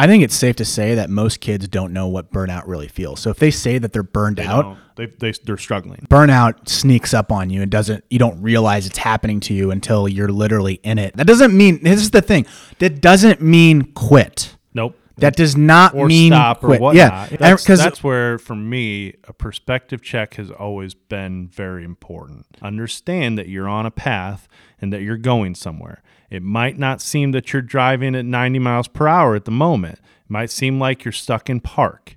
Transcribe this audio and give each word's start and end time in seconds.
I 0.00 0.06
think 0.06 0.24
it's 0.24 0.34
safe 0.34 0.56
to 0.56 0.64
say 0.64 0.94
that 0.94 1.10
most 1.10 1.40
kids 1.40 1.68
don't 1.68 1.92
know 1.92 2.08
what 2.08 2.32
burnout 2.32 2.62
really 2.66 2.88
feels. 2.88 3.20
So 3.20 3.28
if 3.30 3.38
they 3.38 3.50
say 3.50 3.76
that 3.78 3.92
they're 3.92 4.02
burned 4.02 4.38
They 4.38 4.44
out, 4.46 4.78
They, 4.96 5.06
they, 5.06 5.32
they're 5.44 5.58
struggling. 5.58 6.06
burnout 6.08 6.68
sneaks 6.68 7.12
up 7.12 7.30
on 7.30 7.50
you 7.50 7.60
and 7.60 7.70
doesn't 7.70 8.04
you 8.08 8.18
don't 8.18 8.40
realize 8.40 8.86
it's 8.86 8.98
happening 8.98 9.40
to 9.40 9.54
you 9.54 9.70
until 9.70 10.08
you're 10.08 10.30
literally 10.30 10.80
in 10.82 10.98
it. 10.98 11.16
That 11.16 11.26
doesn't 11.26 11.54
mean 11.56 11.82
this 11.82 12.00
is 12.00 12.10
the 12.12 12.22
thing. 12.22 12.46
That 12.78 13.02
doesn't 13.02 13.42
mean 13.42 13.92
quit. 13.92 14.56
Nope. 14.72 14.96
That 15.18 15.36
does 15.36 15.54
not 15.54 15.94
or 15.94 16.06
mean 16.06 16.32
stop 16.32 16.64
or 16.64 16.68
quit. 16.68 16.80
whatnot. 16.80 17.30
Yeah, 17.30 17.36
that's, 17.36 17.62
because 17.62 17.78
that's 17.78 18.02
where, 18.02 18.38
for 18.38 18.54
me, 18.54 19.16
a 19.28 19.34
perspective 19.34 20.00
check 20.00 20.36
has 20.36 20.50
always 20.50 20.94
been 20.94 21.48
very 21.48 21.84
important. 21.84 22.46
Understand 22.62 23.36
that 23.36 23.46
you're 23.46 23.68
on 23.68 23.84
a 23.84 23.90
path 23.90 24.48
and 24.80 24.94
that 24.94 25.02
you're 25.02 25.18
going 25.18 25.54
somewhere. 25.54 26.02
It 26.30 26.42
might 26.42 26.78
not 26.78 27.02
seem 27.02 27.32
that 27.32 27.52
you're 27.52 27.60
driving 27.60 28.14
at 28.14 28.24
90 28.24 28.60
miles 28.60 28.88
per 28.88 29.08
hour 29.08 29.34
at 29.34 29.44
the 29.44 29.50
moment. 29.50 29.98
It 29.98 30.30
might 30.30 30.50
seem 30.50 30.78
like 30.78 31.04
you're 31.04 31.12
stuck 31.12 31.50
in 31.50 31.60
park, 31.60 32.16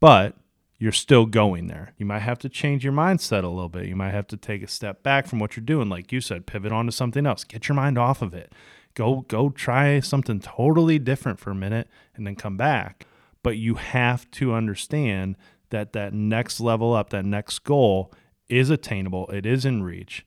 but 0.00 0.34
you're 0.78 0.92
still 0.92 1.26
going 1.26 1.66
there. 1.66 1.92
You 1.98 2.06
might 2.06 2.20
have 2.20 2.38
to 2.40 2.48
change 2.48 2.84
your 2.84 2.92
mindset 2.92 3.44
a 3.44 3.48
little 3.48 3.68
bit. 3.68 3.86
You 3.86 3.96
might 3.96 4.10
have 4.10 4.26
to 4.28 4.36
take 4.36 4.62
a 4.62 4.66
step 4.66 5.02
back 5.02 5.26
from 5.26 5.38
what 5.38 5.56
you're 5.56 5.64
doing, 5.64 5.88
like 5.88 6.10
you 6.10 6.20
said, 6.20 6.46
pivot 6.46 6.72
onto 6.72 6.90
something 6.90 7.26
else. 7.26 7.44
Get 7.44 7.68
your 7.68 7.76
mind 7.76 7.98
off 7.98 8.22
of 8.22 8.34
it. 8.34 8.52
Go 8.94 9.24
go 9.28 9.50
try 9.50 10.00
something 10.00 10.40
totally 10.40 10.98
different 10.98 11.40
for 11.40 11.50
a 11.50 11.54
minute 11.54 11.88
and 12.14 12.26
then 12.26 12.36
come 12.36 12.56
back. 12.56 13.06
But 13.42 13.56
you 13.56 13.74
have 13.74 14.30
to 14.32 14.54
understand 14.54 15.36
that 15.70 15.92
that 15.92 16.14
next 16.14 16.60
level 16.60 16.94
up, 16.94 17.10
that 17.10 17.24
next 17.24 17.60
goal 17.60 18.12
is 18.48 18.70
attainable. 18.70 19.28
It 19.28 19.46
is 19.46 19.64
in 19.64 19.82
reach. 19.82 20.24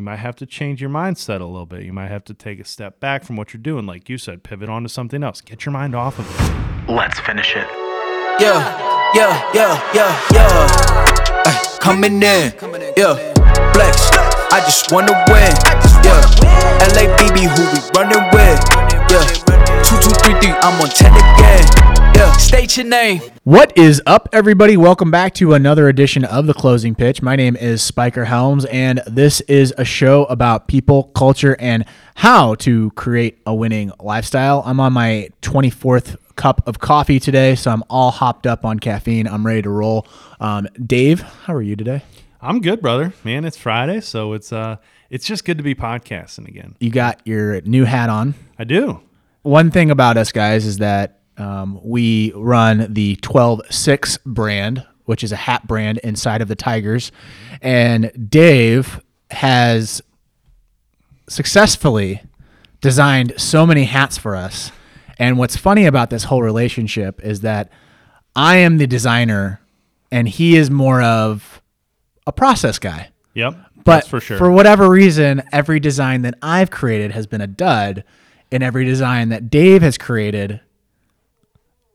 You 0.00 0.04
might 0.04 0.16
have 0.16 0.36
to 0.36 0.46
change 0.46 0.80
your 0.80 0.88
mindset 0.88 1.42
a 1.42 1.44
little 1.44 1.66
bit. 1.66 1.82
You 1.82 1.92
might 1.92 2.08
have 2.08 2.24
to 2.24 2.32
take 2.32 2.58
a 2.58 2.64
step 2.64 3.00
back 3.00 3.22
from 3.22 3.36
what 3.36 3.52
you're 3.52 3.60
doing, 3.60 3.84
like 3.84 4.08
you 4.08 4.16
said, 4.16 4.42
pivot 4.42 4.70
onto 4.70 4.88
something 4.88 5.22
else. 5.22 5.42
Get 5.42 5.66
your 5.66 5.74
mind 5.74 5.94
off 5.94 6.18
of 6.18 6.24
it. 6.26 6.90
Let's 6.90 7.20
finish 7.20 7.54
it. 7.54 7.68
Yeah, 8.40 9.12
yeah, 9.14 9.52
yeah, 9.52 9.92
yeah, 9.92 10.20
yeah. 10.32 11.42
Ay, 11.44 11.76
coming 11.80 12.14
in, 12.14 12.54
yeah. 12.96 13.14
Flex, 13.74 14.08
I 14.50 14.62
just 14.64 14.90
wanna 14.90 15.12
win, 15.28 15.52
yeah. 16.00 16.24
LA 16.96 17.04
BB, 17.18 17.44
who 17.52 17.62
we 17.68 17.78
running 17.94 18.24
with, 18.32 18.58
yeah. 18.72 18.79
Two, 19.82 19.96
two, 20.00 20.10
three, 20.10 20.34
three, 20.40 20.50
I'm 20.50 20.80
on 20.80 20.88
10 20.88 21.12
again, 21.12 21.66
yeah. 22.14 22.32
State 22.32 22.76
your 22.76 22.86
name. 22.86 23.20
What 23.44 23.76
is 23.76 24.00
up, 24.06 24.28
everybody? 24.32 24.76
Welcome 24.76 25.10
back 25.10 25.34
to 25.34 25.54
another 25.54 25.88
edition 25.88 26.24
of 26.24 26.46
the 26.46 26.54
Closing 26.54 26.94
Pitch. 26.94 27.22
My 27.22 27.34
name 27.36 27.56
is 27.56 27.82
Spiker 27.82 28.24
Helms, 28.26 28.64
and 28.66 29.00
this 29.06 29.40
is 29.42 29.74
a 29.78 29.84
show 29.84 30.24
about 30.26 30.68
people, 30.68 31.04
culture, 31.14 31.56
and 31.58 31.84
how 32.16 32.54
to 32.56 32.90
create 32.92 33.40
a 33.46 33.54
winning 33.54 33.90
lifestyle. 34.00 34.62
I'm 34.64 34.80
on 34.80 34.92
my 34.92 35.30
24th 35.42 36.16
cup 36.36 36.66
of 36.66 36.78
coffee 36.78 37.18
today, 37.18 37.54
so 37.54 37.70
I'm 37.70 37.82
all 37.90 38.10
hopped 38.10 38.46
up 38.46 38.64
on 38.64 38.78
caffeine. 38.78 39.26
I'm 39.26 39.44
ready 39.46 39.62
to 39.62 39.70
roll. 39.70 40.06
Um, 40.40 40.68
Dave, 40.84 41.20
how 41.20 41.54
are 41.54 41.62
you 41.62 41.76
today? 41.76 42.02
I'm 42.40 42.60
good, 42.60 42.80
brother. 42.80 43.12
Man, 43.24 43.44
it's 43.44 43.56
Friday, 43.56 44.00
so 44.00 44.32
it's 44.32 44.52
uh 44.52 44.76
it's 45.10 45.26
just 45.26 45.44
good 45.44 45.58
to 45.58 45.64
be 45.64 45.74
podcasting 45.74 46.48
again. 46.48 46.76
You 46.80 46.90
got 46.90 47.20
your 47.26 47.60
new 47.62 47.84
hat 47.84 48.08
on. 48.08 48.34
I 48.58 48.64
do. 48.64 49.00
One 49.42 49.70
thing 49.70 49.90
about 49.90 50.16
us 50.16 50.32
guys 50.32 50.66
is 50.66 50.78
that 50.78 51.20
um, 51.36 51.80
we 51.82 52.32
run 52.34 52.92
the 52.92 53.16
12 53.16 53.62
6 53.70 54.18
brand, 54.26 54.86
which 55.04 55.24
is 55.24 55.32
a 55.32 55.36
hat 55.36 55.66
brand 55.66 55.98
inside 55.98 56.42
of 56.42 56.48
the 56.48 56.54
Tigers. 56.54 57.10
And 57.62 58.30
Dave 58.30 59.00
has 59.30 60.02
successfully 61.28 62.22
designed 62.80 63.34
so 63.36 63.66
many 63.66 63.84
hats 63.84 64.18
for 64.18 64.36
us. 64.36 64.72
And 65.18 65.38
what's 65.38 65.56
funny 65.56 65.86
about 65.86 66.10
this 66.10 66.24
whole 66.24 66.42
relationship 66.42 67.22
is 67.22 67.42
that 67.42 67.70
I 68.34 68.56
am 68.56 68.78
the 68.78 68.86
designer 68.86 69.60
and 70.10 70.28
he 70.28 70.56
is 70.56 70.70
more 70.70 71.02
of 71.02 71.62
a 72.26 72.32
process 72.32 72.78
guy. 72.78 73.10
Yep. 73.34 73.54
But 73.76 73.84
that's 73.84 74.08
for 74.08 74.20
sure. 74.20 74.38
for 74.38 74.50
whatever 74.50 74.88
reason, 74.90 75.42
every 75.52 75.80
design 75.80 76.22
that 76.22 76.34
I've 76.42 76.70
created 76.70 77.12
has 77.12 77.26
been 77.26 77.40
a 77.40 77.46
dud, 77.46 78.04
and 78.52 78.62
every 78.62 78.84
design 78.84 79.28
that 79.30 79.50
Dave 79.50 79.82
has 79.82 79.96
created, 79.98 80.60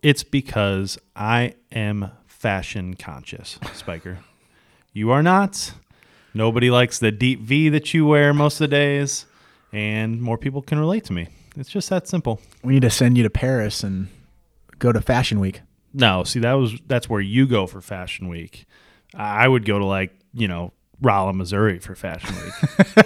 It's 0.01 0.23
because 0.23 0.97
I 1.16 1.55
am 1.71 2.11
fashion 2.27 2.93
conscious, 2.95 3.57
Spiker. 3.73 4.19
you 4.93 5.11
are 5.11 5.23
not. 5.23 5.73
Nobody 6.33 6.69
likes 6.69 6.99
the 6.99 7.11
deep 7.11 7.41
V 7.41 7.69
that 7.69 7.93
you 7.93 8.05
wear 8.05 8.33
most 8.33 8.55
of 8.55 8.69
the 8.69 8.75
days, 8.75 9.25
and 9.71 10.21
more 10.21 10.38
people 10.38 10.61
can 10.61 10.79
relate 10.79 11.05
to 11.05 11.13
me. 11.13 11.27
It's 11.57 11.69
just 11.69 11.89
that 11.89 12.07
simple. 12.07 12.41
we 12.63 12.73
need 12.73 12.81
to 12.81 12.89
send 12.89 13.17
you 13.17 13.23
to 13.23 13.29
Paris 13.29 13.83
and 13.83 14.09
go 14.79 14.91
to 14.91 14.99
Fashion 15.01 15.39
Week. 15.39 15.61
No, 15.93 16.23
see 16.25 16.39
that 16.41 16.53
was 16.53 16.73
that's 16.87 17.09
where 17.09 17.22
you 17.22 17.47
go 17.47 17.66
for 17.67 17.79
Fashion 17.79 18.27
Week. 18.27 18.66
I 19.13 19.47
would 19.47 19.63
go 19.66 19.79
to 19.79 19.85
like 19.85 20.11
you 20.33 20.49
know 20.49 20.73
Rolla, 21.01 21.31
Missouri 21.31 21.79
for 21.79 21.95
Fashion 21.95 22.35
Week. 22.35 23.05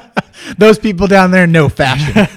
Those 0.56 0.78
people 0.78 1.06
down 1.06 1.30
there 1.30 1.46
know 1.46 1.68
fashion. 1.68 2.26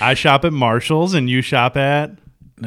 I 0.00 0.14
shop 0.14 0.44
at 0.44 0.52
Marshalls, 0.52 1.14
and 1.14 1.28
you 1.28 1.42
shop 1.42 1.76
at 1.76 2.10
um, 2.62 2.66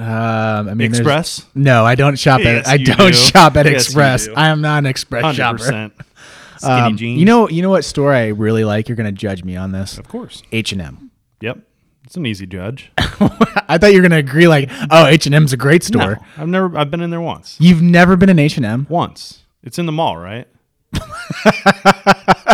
I 0.70 0.74
mean, 0.74 0.82
Express. 0.88 1.46
No, 1.56 1.86
I 1.86 1.96
don't 1.96 2.18
shop 2.20 2.42
Yes, 2.42 2.66
at. 2.68 2.72
I 2.72 2.78
don't 2.78 3.12
do. 3.12 3.14
shop 3.14 3.56
at 3.58 3.66
Yes, 3.66 3.86
Express. 3.86 4.28
I 4.36 4.48
am 4.50 4.62
not 4.62 4.80
an 4.80 4.86
Express 4.86 5.22
Hundred 5.24 5.36
shopper. 5.38 5.58
percent. 5.58 5.94
Skinny 6.58 6.74
Um, 6.74 6.98
jeans. 6.98 7.20
you 7.20 7.26
know, 7.26 7.50
you 7.50 7.62
know 7.62 7.70
what 7.70 7.84
store 7.86 8.14
I 8.14 8.28
really 8.28 8.64
like. 8.64 8.88
You're 8.88 8.96
gonna 8.96 9.12
judge 9.12 9.44
me 9.44 9.56
on 9.56 9.72
this. 9.72 9.98
of 9.98 10.08
course. 10.08 10.44
H 10.52 10.72
and 10.74 10.82
M. 10.82 11.12
Yep, 11.42 11.60
it's 12.06 12.16
an 12.16 12.26
easy 12.26 12.46
judge. 12.46 12.92
I 12.98 13.78
thought 13.78 13.92
you 13.94 13.98
were 13.98 14.08
gonna 14.08 14.18
agree. 14.18 14.48
Like, 14.48 14.70
oh, 14.92 15.08
H 15.08 15.26
and 15.26 15.34
M's 15.36 15.54
a 15.54 15.58
great 15.58 15.84
store. 15.84 16.16
No, 16.16 16.26
I've 16.38 16.48
never. 16.48 16.78
I've 16.78 16.92
been 16.92 17.02
in 17.02 17.10
there 17.10 17.22
once. 17.22 17.58
You've 17.60 17.82
never 17.82 18.16
been 18.16 18.30
in 18.30 18.40
H 18.40 18.58
and 18.58 18.66
M? 18.66 18.86
Once. 18.90 19.40
It's 19.64 19.78
in 19.80 19.86
the 19.86 19.92
mall, 19.92 20.18
right? 20.18 20.48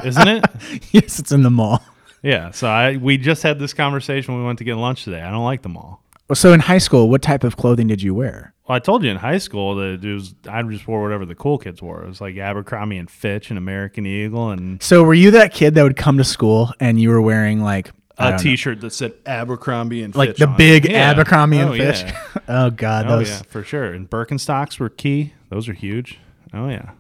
Isn't 0.04 0.28
it? 0.28 0.46
Yes, 0.92 1.20
it's 1.20 1.32
in 1.32 1.44
the 1.44 1.50
mall. 1.50 1.84
Yeah. 2.24 2.52
So 2.52 2.68
I 2.68 2.98
we 2.98 3.18
just 3.18 3.44
had 3.44 3.60
this 3.60 3.74
conversation 3.74 4.34
when 4.34 4.42
we 4.42 4.48
went 4.48 4.58
to 4.60 4.64
get 4.66 4.76
lunch 4.76 5.04
today. 5.04 5.22
I 5.22 5.30
don't 5.32 5.44
like 5.44 5.62
the 5.62 5.70
mall. 5.70 6.02
So 6.34 6.52
in 6.54 6.60
high 6.60 6.78
school, 6.80 7.10
what 7.10 7.22
type 7.22 7.44
of 7.44 7.56
clothing 7.58 7.88
did 7.88 8.02
you 8.02 8.14
wear? 8.14 8.54
Well, 8.68 8.76
I 8.76 8.80
told 8.80 9.04
you 9.04 9.10
in 9.12 9.18
high 9.18 9.38
school 9.38 9.76
that 9.76 10.04
it 10.04 10.14
was 10.14 10.36
I 10.50 10.62
just 10.64 10.88
wore 10.88 11.02
whatever 11.02 11.26
the 11.26 11.36
cool 11.36 11.58
kids 11.58 11.82
wore. 11.82 12.04
It 12.04 12.08
was 12.08 12.20
like 12.22 12.36
Abercrombie 12.38 12.98
and 12.98 13.10
Fitch 13.10 13.50
and 13.50 13.58
American 13.58 14.06
Eagle 14.06 14.50
and 14.52 14.82
So 14.84 15.04
were 15.04 15.14
you 15.14 15.32
that 15.32 15.54
kid 15.54 15.76
that 15.76 15.84
would 15.84 15.96
come 15.98 16.18
to 16.18 16.24
school 16.24 16.72
and 16.80 17.00
you 17.00 17.10
were 17.10 17.22
wearing 17.22 17.62
like 17.62 17.92
I 18.18 18.28
a 18.28 18.30
don't 18.32 18.38
know, 18.38 18.44
T-shirt 18.44 18.82
that 18.82 18.94
said 18.94 19.14
Abercrombie 19.26 20.04
and 20.04 20.14
like 20.16 20.30
Fitch 20.32 20.40
the 20.40 20.48
on 20.48 20.54
it. 20.54 20.58
big 20.58 20.86
Yeah. 20.90 21.12
Abercrombie 21.12 21.60
and 21.60 21.70
Oh, 21.70 21.78
Fitch? 21.78 22.02
Yeah. 22.02 22.24
oh 22.48 22.70
God, 22.72 23.06
Oh 23.08 23.18
those 23.18 23.30
yeah, 23.30 23.42
for 23.48 23.64
sure. 23.64 23.94
And 23.94 24.10
Birkenstocks 24.10 24.80
were 24.80 24.90
key. 24.90 25.34
Those 25.50 25.70
are 25.70 25.74
huge. 25.74 26.20
Oh 26.54 26.68
yeah. 26.68 26.92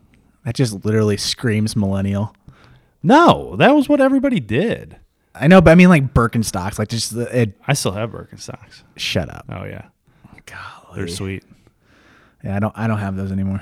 That 0.47 0.56
just 0.56 0.85
literally 0.85 1.18
screams 1.18 1.75
millennial. 1.75 2.34
No, 3.03 3.58
that 3.58 3.75
was 3.75 3.90
what 3.90 4.00
everybody 4.00 4.40
did. 4.40 4.96
I 5.35 5.47
know, 5.47 5.59
but 5.59 5.72
I 5.72 5.75
mean 5.75 5.90
like 5.90 6.13
Birkenstocks, 6.13 6.80
like 6.80 6.88
just 6.88 7.13
the, 7.13 7.41
it. 7.41 7.58
I 7.68 7.74
still 7.74 7.91
have 7.91 8.12
Birkenstocks. 8.12 8.84
Shut 8.96 9.30
up. 9.30 9.46
Oh 9.50 9.66
yeah, 9.66 9.90
Golly. 10.46 10.96
they're 10.96 11.09
sweet. 11.09 11.44
Yeah, 12.46 12.56
I 12.56 12.59
don't. 12.59 12.74
I 12.78 12.88
don't 12.88 13.00
have 13.00 13.18
those 13.18 13.34
anymore. 13.34 13.62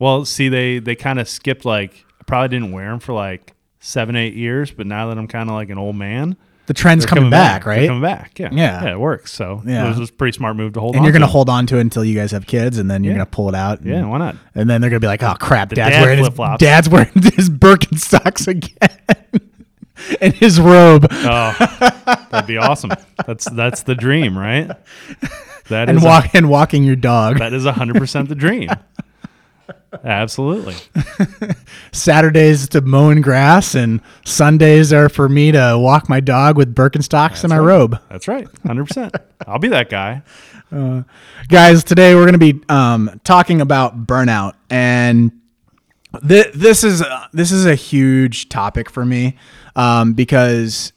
Well, 0.00 0.24
see, 0.24 0.48
they 0.48 0.80
they 0.80 0.96
kind 0.96 1.20
of 1.20 1.28
skipped 1.28 1.64
like 1.64 2.04
I 2.20 2.24
probably 2.24 2.48
didn't 2.48 2.72
wear 2.72 2.90
them 2.90 2.98
for 2.98 3.12
like 3.12 3.52
seven, 3.78 4.16
eight 4.16 4.34
years, 4.34 4.72
but 4.72 4.88
now 4.88 5.06
that 5.10 5.18
I'm 5.18 5.28
kind 5.28 5.48
of 5.48 5.54
like 5.54 5.70
an 5.70 5.78
old 5.78 5.94
man, 5.94 6.36
The 6.66 6.72
trend's 6.74 7.04
they're 7.04 7.10
coming, 7.14 7.28
back, 7.30 7.64
They're 7.64 7.74
right? 7.74 7.86
coming 7.88 8.00
back, 8.02 8.38
yeah, 8.38 8.48
Yeah. 8.50 8.84
yeah, 8.84 8.92
it 8.92 8.98
works. 9.00 9.32
So 9.32 9.62
Yeah. 9.66 9.84
it 9.90 9.98
was 9.98 10.08
a 10.08 10.12
pretty 10.12 10.34
smart 10.36 10.56
move 10.56 10.72
to 10.74 10.80
hold 10.80 10.94
and 10.94 11.00
on. 11.00 11.04
you're 11.04 11.12
gonna 11.12 11.26
to. 11.26 11.30
hold 11.30 11.50
on 11.50 11.66
to 11.66 11.76
it 11.76 11.80
until 11.82 12.04
you 12.04 12.14
guys 12.14 12.30
have 12.30 12.46
kids, 12.46 12.78
and 12.78 12.90
then 12.90 13.04
you're 13.04 13.12
Yeah. 13.12 13.18
gonna 13.18 13.26
pull 13.30 13.48
it 13.50 13.54
out. 13.54 13.80
and- 13.80 13.90
yeah, 13.90 14.04
why 14.06 14.16
not? 14.18 14.36
And 14.54 14.68
then 14.70 14.80
they're 14.80 14.88
gonna 14.90 15.00
be 15.00 15.06
like, 15.06 15.22
"Oh 15.22 15.34
crap, 15.38 15.68
The 15.68 15.74
dad's 15.76 15.96
dad 15.96 16.02
wearing 16.02 16.18
his 16.18 16.58
dad's 16.58 16.88
wearing 16.88 17.10
his 17.36 17.50
Birkenstocks 17.50 18.48
again, 18.48 19.42
and 20.22 20.32
his 20.34 20.58
robe, 20.60 21.06
Oh, 21.10 21.54
that'd 22.30 22.46
be 22.46 22.56
awesome. 22.56 22.92
That's 23.26 23.44
that's 23.50 23.82
the 23.82 23.94
dream, 23.94 24.36
right? 24.38 24.70
That 25.70 25.88
and 25.88 25.96
is 25.96 26.04
a- 26.04 26.30
and 26.34 26.50
walking 26.50 26.84
your 26.84 26.94
dog. 26.96 27.38
that 27.38 27.54
is 27.54 27.64
hundred 27.64 27.96
percent 27.96 28.28
the 28.28 28.34
dream. 28.34 28.68
Absolutely. 30.02 30.74
Saturdays 31.92 32.68
to 32.70 32.80
mowing 32.80 33.20
grass, 33.20 33.74
and 33.74 34.00
Sundays 34.24 34.92
are 34.92 35.08
for 35.08 35.28
me 35.28 35.52
to 35.52 35.76
walk 35.78 36.08
my 36.08 36.20
dog 36.20 36.56
with 36.56 36.74
Birkenstocks 36.74 37.44
and 37.44 37.50
my 37.50 37.58
right. 37.58 37.66
robe. 37.66 38.00
That's 38.08 38.26
right. 38.26 38.48
Hundred 38.66 38.86
percent. 38.86 39.14
I'll 39.46 39.58
be 39.58 39.68
that 39.68 39.90
guy. 39.90 40.22
guys 41.48 41.84
today 41.84 42.14
we're 42.14 42.22
going 42.22 42.32
to 42.32 42.38
be 42.38 42.60
um, 42.68 43.20
talking 43.22 43.60
about 43.60 44.06
burnout 44.06 44.54
and 44.70 45.30
th- 46.26 46.52
this 46.52 46.82
is 46.82 47.00
uh, 47.02 47.26
this 47.32 47.52
is 47.52 47.64
a 47.66 47.74
huge 47.74 48.48
topic 48.48 48.90
for 48.90 49.04
me 49.04 49.36
um, 49.76 50.14
because 50.14 50.92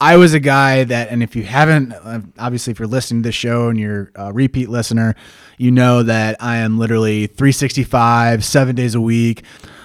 I 0.00 0.16
was 0.16 0.34
a 0.34 0.40
guy 0.40 0.84
that, 0.84 1.10
and 1.10 1.22
if 1.22 1.34
you 1.34 1.42
haven't, 1.42 1.92
uh, 1.92 2.20
obviously, 2.38 2.70
if 2.70 2.78
you're 2.78 2.88
listening 2.88 3.22
to 3.22 3.28
the 3.28 3.32
show 3.32 3.68
and 3.68 3.78
you're 3.78 4.10
a 4.14 4.32
repeat 4.32 4.68
listener, 4.68 5.14
you 5.56 5.70
know 5.70 6.02
that 6.02 6.36
I 6.40 6.58
am 6.58 6.78
literally 6.78 7.26
365, 7.26 8.44
seven 8.44 8.76
days 8.76 8.94
a 8.94 9.00
week. 9.00 9.42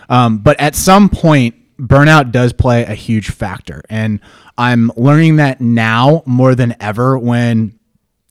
Um, 0.10 0.40
but 0.40 0.60
at 0.60 0.76
some 0.76 1.08
point, 1.08 1.56
burnout 1.78 2.32
does 2.32 2.52
play 2.52 2.84
a 2.84 2.94
huge 2.94 3.30
factor. 3.30 3.82
And 3.90 4.20
I'm 4.58 4.92
learning 4.98 5.38
that 5.38 5.62
now 5.62 6.24
more 6.26 6.56
than 6.56 6.76
ever 6.82 7.18
when 7.18 7.80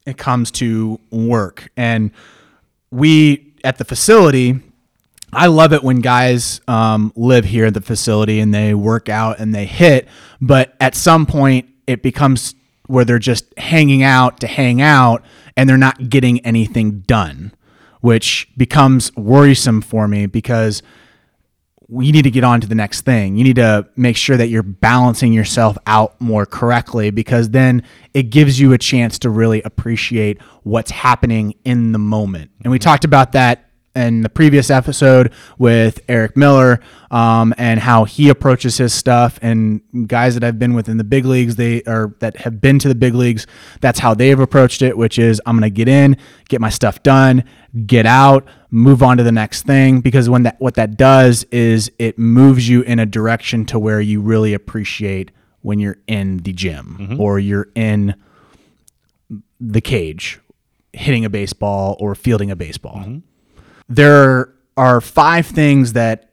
it 0.06 0.18
comes 0.18 0.50
to 0.52 1.00
work. 1.10 1.70
And 1.76 2.10
we 2.90 3.54
at 3.64 3.78
the 3.78 3.84
facility, 3.84 4.60
I 5.32 5.46
love 5.46 5.72
it 5.72 5.82
when 5.82 6.00
guys 6.00 6.60
um, 6.66 7.12
live 7.14 7.44
here 7.44 7.66
at 7.66 7.74
the 7.74 7.80
facility 7.80 8.40
and 8.40 8.52
they 8.52 8.74
work 8.74 9.08
out 9.08 9.38
and 9.38 9.54
they 9.54 9.66
hit, 9.66 10.08
but 10.40 10.74
at 10.80 10.94
some 10.94 11.26
point 11.26 11.68
it 11.86 12.02
becomes 12.02 12.54
where 12.86 13.04
they're 13.04 13.20
just 13.20 13.44
hanging 13.56 14.02
out 14.02 14.40
to 14.40 14.48
hang 14.48 14.82
out 14.82 15.24
and 15.56 15.68
they're 15.68 15.76
not 15.76 16.08
getting 16.08 16.44
anything 16.44 17.00
done, 17.00 17.52
which 18.00 18.48
becomes 18.56 19.14
worrisome 19.16 19.80
for 19.80 20.08
me 20.08 20.26
because 20.26 20.82
you 21.88 22.12
need 22.12 22.22
to 22.22 22.30
get 22.30 22.44
on 22.44 22.60
to 22.60 22.66
the 22.66 22.74
next 22.74 23.02
thing. 23.02 23.36
You 23.36 23.44
need 23.44 23.56
to 23.56 23.88
make 23.96 24.16
sure 24.16 24.36
that 24.36 24.48
you're 24.48 24.62
balancing 24.62 25.32
yourself 25.32 25.76
out 25.86 26.20
more 26.20 26.46
correctly 26.46 27.10
because 27.10 27.50
then 27.50 27.84
it 28.14 28.24
gives 28.24 28.58
you 28.58 28.72
a 28.72 28.78
chance 28.78 29.18
to 29.20 29.30
really 29.30 29.62
appreciate 29.62 30.40
what's 30.62 30.90
happening 30.90 31.54
in 31.64 31.92
the 31.92 31.98
moment. 31.98 32.50
And 32.62 32.70
we 32.70 32.78
talked 32.78 33.04
about 33.04 33.32
that 33.32 33.69
in 33.94 34.22
the 34.22 34.28
previous 34.28 34.70
episode 34.70 35.32
with 35.58 36.00
Eric 36.08 36.36
Miller 36.36 36.80
um, 37.10 37.52
and 37.58 37.80
how 37.80 38.04
he 38.04 38.28
approaches 38.28 38.78
his 38.78 38.94
stuff. 38.94 39.38
And 39.42 39.80
guys 40.06 40.34
that 40.34 40.44
I've 40.44 40.58
been 40.58 40.74
with 40.74 40.88
in 40.88 40.96
the 40.96 41.04
big 41.04 41.24
leagues, 41.24 41.56
they 41.56 41.82
are 41.82 42.14
that 42.20 42.36
have 42.38 42.60
been 42.60 42.78
to 42.80 42.88
the 42.88 42.94
big 42.94 43.14
leagues. 43.14 43.46
That's 43.80 43.98
how 43.98 44.14
they 44.14 44.28
have 44.28 44.40
approached 44.40 44.82
it, 44.82 44.96
which 44.96 45.18
is 45.18 45.40
I'm 45.46 45.56
going 45.56 45.70
to 45.70 45.74
get 45.74 45.88
in, 45.88 46.16
get 46.48 46.60
my 46.60 46.70
stuff 46.70 47.02
done, 47.02 47.44
get 47.86 48.06
out, 48.06 48.46
move 48.70 49.02
on 49.02 49.16
to 49.16 49.22
the 49.22 49.32
next 49.32 49.62
thing. 49.62 50.00
Because 50.00 50.28
when 50.28 50.44
that 50.44 50.60
what 50.60 50.74
that 50.74 50.96
does 50.96 51.44
is 51.50 51.90
it 51.98 52.18
moves 52.18 52.68
you 52.68 52.82
in 52.82 52.98
a 52.98 53.06
direction 53.06 53.64
to 53.66 53.78
where 53.78 54.00
you 54.00 54.20
really 54.20 54.54
appreciate 54.54 55.30
when 55.62 55.78
you're 55.78 55.98
in 56.06 56.38
the 56.38 56.52
gym 56.52 56.96
or 57.20 57.38
you're 57.38 57.68
in 57.74 58.14
the 59.60 59.80
cage 59.80 60.40
hitting 60.92 61.24
a 61.24 61.30
baseball 61.30 61.96
or 62.00 62.14
fielding 62.14 62.50
a 62.50 62.56
baseball 62.56 63.04
there 63.90 64.54
are 64.76 65.00
five 65.00 65.46
things 65.46 65.92
that 65.92 66.30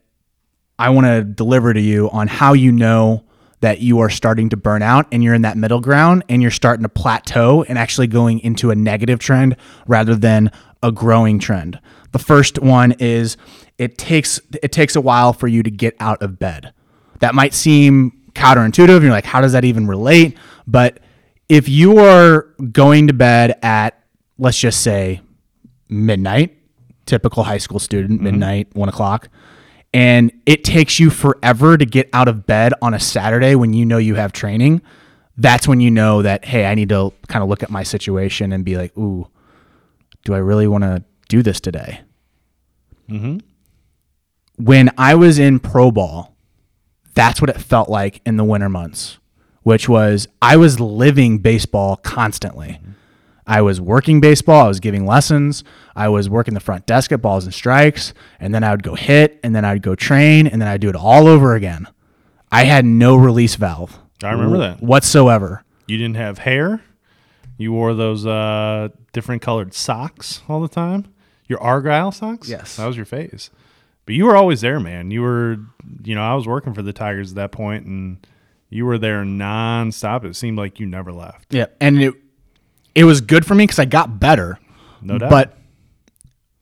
I 0.78 0.90
want 0.90 1.06
to 1.06 1.24
deliver 1.24 1.74
to 1.74 1.80
you 1.80 2.08
on 2.10 2.28
how 2.28 2.52
you 2.52 2.70
know 2.72 3.24
that 3.60 3.80
you 3.80 3.98
are 3.98 4.08
starting 4.08 4.48
to 4.50 4.56
burn 4.56 4.80
out 4.80 5.06
and 5.10 5.24
you're 5.24 5.34
in 5.34 5.42
that 5.42 5.56
middle 5.56 5.80
ground 5.80 6.22
and 6.28 6.40
you're 6.40 6.52
starting 6.52 6.84
to 6.84 6.88
plateau 6.88 7.64
and 7.64 7.76
actually 7.76 8.06
going 8.06 8.38
into 8.38 8.70
a 8.70 8.76
negative 8.76 9.18
trend 9.18 9.56
rather 9.88 10.14
than 10.14 10.52
a 10.84 10.92
growing 10.92 11.40
trend. 11.40 11.80
The 12.12 12.20
first 12.20 12.60
one 12.60 12.92
is 13.00 13.36
it 13.76 13.98
takes 13.98 14.40
it 14.62 14.70
takes 14.70 14.94
a 14.94 15.00
while 15.00 15.32
for 15.32 15.48
you 15.48 15.64
to 15.64 15.70
get 15.70 15.96
out 15.98 16.22
of 16.22 16.38
bed. 16.38 16.72
That 17.18 17.34
might 17.34 17.52
seem 17.52 18.12
counterintuitive. 18.34 19.02
You're 19.02 19.10
like, 19.10 19.24
how 19.24 19.40
does 19.40 19.52
that 19.52 19.64
even 19.64 19.88
relate? 19.88 20.38
But 20.68 21.00
if 21.48 21.68
you 21.68 21.98
are 21.98 22.42
going 22.70 23.08
to 23.08 23.12
bed 23.12 23.58
at 23.62 24.00
let's 24.38 24.58
just 24.58 24.82
say 24.82 25.20
midnight, 25.88 26.57
typical 27.08 27.42
high 27.42 27.58
school 27.58 27.80
student, 27.80 28.14
mm-hmm. 28.14 28.24
midnight, 28.24 28.68
one 28.74 28.88
o'clock, 28.88 29.28
and 29.92 30.30
it 30.46 30.62
takes 30.62 31.00
you 31.00 31.10
forever 31.10 31.76
to 31.76 31.86
get 31.86 32.08
out 32.12 32.28
of 32.28 32.46
bed 32.46 32.72
on 32.82 32.94
a 32.94 33.00
Saturday 33.00 33.54
when 33.54 33.72
you 33.72 33.84
know 33.84 33.98
you 33.98 34.14
have 34.14 34.32
training, 34.32 34.82
that's 35.36 35.66
when 35.66 35.80
you 35.80 35.90
know 35.90 36.22
that, 36.22 36.44
hey, 36.44 36.66
I 36.66 36.74
need 36.74 36.90
to 36.90 37.12
kind 37.28 37.42
of 37.42 37.48
look 37.48 37.62
at 37.62 37.70
my 37.70 37.82
situation 37.82 38.52
and 38.52 38.64
be 38.64 38.76
like, 38.76 38.96
ooh, 38.98 39.28
do 40.24 40.34
I 40.34 40.38
really 40.38 40.66
want 40.66 40.84
to 40.84 41.02
do 41.28 41.42
this 41.42 41.60
today? 41.60 42.00
Mm-hmm. 43.08 43.38
When 44.56 44.90
I 44.98 45.14
was 45.14 45.38
in 45.38 45.60
pro 45.60 45.90
ball, 45.90 46.34
that's 47.14 47.40
what 47.40 47.48
it 47.50 47.60
felt 47.60 47.88
like 47.88 48.20
in 48.26 48.36
the 48.36 48.44
winter 48.44 48.68
months, 48.68 49.18
which 49.62 49.88
was 49.88 50.28
I 50.42 50.56
was 50.56 50.80
living 50.80 51.38
baseball 51.38 51.96
constantly. 51.96 52.80
Mm-hmm. 52.80 52.90
I 53.48 53.62
was 53.62 53.80
working 53.80 54.20
baseball. 54.20 54.66
I 54.66 54.68
was 54.68 54.78
giving 54.78 55.06
lessons. 55.06 55.64
I 55.96 56.08
was 56.08 56.28
working 56.28 56.52
the 56.54 56.60
front 56.60 56.84
desk 56.86 57.10
at 57.12 57.22
balls 57.22 57.44
and 57.46 57.54
strikes. 57.54 58.12
And 58.38 58.54
then 58.54 58.62
I 58.62 58.70
would 58.72 58.82
go 58.82 58.94
hit, 58.94 59.40
and 59.42 59.56
then 59.56 59.64
I'd 59.64 59.82
go 59.82 59.94
train, 59.94 60.46
and 60.46 60.60
then 60.60 60.68
I'd 60.68 60.82
do 60.82 60.90
it 60.90 60.94
all 60.94 61.26
over 61.26 61.54
again. 61.54 61.88
I 62.52 62.64
had 62.64 62.84
no 62.84 63.16
release 63.16 63.54
valve 63.56 63.98
I 64.22 64.30
remember 64.32 64.58
that. 64.58 64.82
whatsoever. 64.82 65.64
You 65.86 65.96
didn't 65.96 66.16
have 66.16 66.38
hair. 66.38 66.82
You 67.56 67.72
wore 67.72 67.94
those 67.94 68.26
uh, 68.26 68.88
different 69.12 69.42
colored 69.42 69.74
socks 69.74 70.42
all 70.48 70.60
the 70.60 70.68
time. 70.68 71.06
Your 71.48 71.60
Argyle 71.60 72.12
socks. 72.12 72.48
Yes. 72.48 72.76
that 72.76 72.86
was 72.86 72.96
your 72.96 73.06
phase. 73.06 73.50
But 74.04 74.14
you 74.14 74.26
were 74.26 74.36
always 74.36 74.60
there, 74.60 74.78
man. 74.78 75.10
You 75.10 75.22
were, 75.22 75.56
you 76.04 76.14
know, 76.14 76.22
I 76.22 76.34
was 76.34 76.46
working 76.46 76.74
for 76.74 76.82
the 76.82 76.92
Tigers 76.92 77.30
at 77.32 77.36
that 77.36 77.52
point, 77.52 77.86
and 77.86 78.26
you 78.70 78.84
were 78.86 78.98
there 78.98 79.22
nonstop. 79.24 80.24
It 80.24 80.36
seemed 80.36 80.58
like 80.58 80.78
you 80.80 80.86
never 80.86 81.12
left. 81.12 81.52
Yeah, 81.52 81.66
and 81.80 82.02
it 82.02 82.14
it 82.98 83.04
was 83.04 83.20
good 83.20 83.46
for 83.46 83.54
me 83.54 83.62
because 83.62 83.78
I 83.78 83.84
got 83.84 84.18
better. 84.18 84.58
No 85.00 85.18
doubt. 85.18 85.30
But 85.30 85.56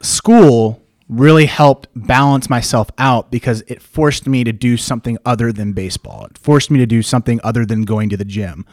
school 0.02 0.82
really 1.08 1.46
helped 1.46 1.88
balance 1.94 2.50
myself 2.50 2.90
out 2.98 3.30
because 3.30 3.62
it 3.68 3.80
forced 3.80 4.26
me 4.26 4.44
to 4.44 4.52
do 4.52 4.76
something 4.76 5.16
other 5.24 5.50
than 5.50 5.72
baseball. 5.72 6.26
It 6.26 6.36
forced 6.36 6.70
me 6.70 6.78
to 6.78 6.84
do 6.84 7.00
something 7.00 7.40
other 7.42 7.64
than 7.64 7.84
going 7.84 8.10
to 8.10 8.18
the 8.18 8.24
gym. 8.26 8.66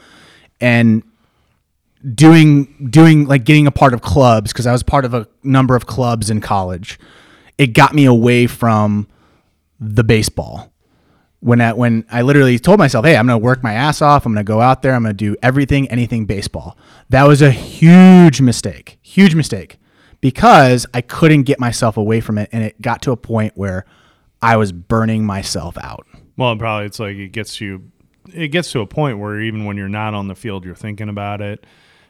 And 0.60 1.04
doing 2.15 2.89
doing 2.89 3.27
like 3.27 3.45
getting 3.45 3.65
a 3.65 3.71
part 3.71 3.94
of 3.94 4.01
clubs 4.01 4.51
because 4.51 4.68
I 4.68 4.74
was 4.74 4.83
part 4.83 5.06
of 5.06 5.13
a 5.13 5.25
number 5.42 5.74
of 5.77 5.86
clubs 5.86 6.30
in 6.30 6.42
college. 6.42 7.00
It 7.57 7.68
got 7.68 7.94
me 7.94 8.04
away 8.04 8.45
from 8.45 9.07
the 9.80 10.04
baseball. 10.04 10.73
When 11.44 11.60
I, 11.60 11.74
when 11.74 12.06
I 12.10 12.22
literally 12.22 12.57
told 12.57 12.80
myself, 12.80 13.06
"Hey, 13.06 13.18
I'm 13.18 13.28
going 13.28 13.40
to 13.40 13.44
work 13.44 13.63
my 13.63 13.74
ass 13.74 14.01
off. 14.01 14.25
I'm 14.25 14.34
going 14.34 14.45
to 14.45 14.48
go 14.48 14.62
out 14.62 14.81
there. 14.81 14.94
I'm 14.94 15.04
going 15.04 15.16
to 15.16 15.25
do 15.25 15.36
everything, 15.44 15.90
anything 15.90 16.25
baseball." 16.25 16.78
That 17.10 17.28
was 17.28 17.42
a 17.42 17.51
huge 17.51 18.42
mistake. 18.42 18.98
Huge 19.01 19.36
mistake 19.36 19.78
because 20.24 20.86
I 20.94 21.01
couldn't 21.01 21.44
get 21.44 21.60
myself 21.60 21.98
away 21.98 22.22
from 22.22 22.38
it 22.38 22.48
and 22.54 22.63
it 22.63 22.81
got 22.81 23.01
to 23.01 23.12
a 23.12 23.18
point 23.18 23.57
where 23.57 23.84
I 24.42 24.56
was 24.56 24.72
burning 24.72 25.25
myself 25.25 25.78
out. 25.78 26.07
Well, 26.38 26.56
probably 26.56 26.86
it's 26.86 27.00
like 27.00 27.18
it 27.18 27.34
gets 27.34 27.60
you. 27.60 27.92
It 28.34 28.48
gets 28.48 28.72
to 28.72 28.80
a 28.80 28.88
point 28.88 29.19
where 29.19 29.42
even 29.42 29.66
when 29.66 29.75
you're 29.75 29.89
not 29.89 30.13
on 30.13 30.30
the 30.30 30.36
field, 30.36 30.63
you're 30.63 30.75
thinking 30.75 31.10
about 31.10 31.42
it, 31.42 31.66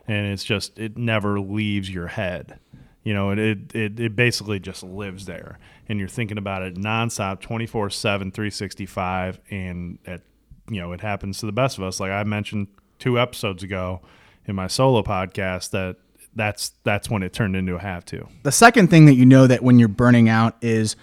and 0.08 0.28
it's 0.28 0.44
just 0.44 0.78
it 0.78 0.96
never 0.96 1.40
leaves 1.40 1.90
your 1.90 2.06
head. 2.06 2.60
You 3.04 3.16
know, 3.16 3.32
it 3.32 3.40
it 3.40 3.76
it, 3.76 4.00
it 4.00 4.16
basically 4.16 4.60
just 4.60 4.84
lives 4.84 5.26
there, 5.26 5.58
and 5.88 6.00
you're 6.00 6.08
thinking 6.08 6.38
about 6.38 6.62
it 6.62 6.76
nonstop, 6.76 7.42
24 7.42 7.90
7, 7.90 8.32
365, 8.32 9.40
and 9.50 10.00
at 10.06 10.22
you 10.70 10.80
know 10.80 10.92
it 10.94 11.02
happens 11.02 11.40
to 11.40 11.46
the 11.46 11.52
best 11.52 11.78
of 11.78 11.84
us. 11.84 12.00
Like 12.00 12.12
I 12.12 12.24
mentioned 12.24 12.68
two 13.00 13.20
episodes 13.20 13.64
ago 13.64 14.02
in 14.46 14.56
my 14.56 14.68
solo 14.68 15.04
podcast 15.04 15.72
that 15.72 15.98
that's 16.36 16.74
that's 16.84 17.10
when 17.10 17.24
it 17.24 17.34
turned 17.34 17.56
into 17.56 17.76
a 17.76 17.80
have 17.80 18.06
to. 18.06 18.28
The 18.44 18.52
second 18.52 18.90
thing 18.90 19.06
that 19.06 19.16
you 19.16 19.26
know 19.26 19.48
that 19.48 19.64
when 19.64 19.80
you're 19.80 19.88
burning 19.88 20.30
out 20.30 20.56
is 20.62 20.96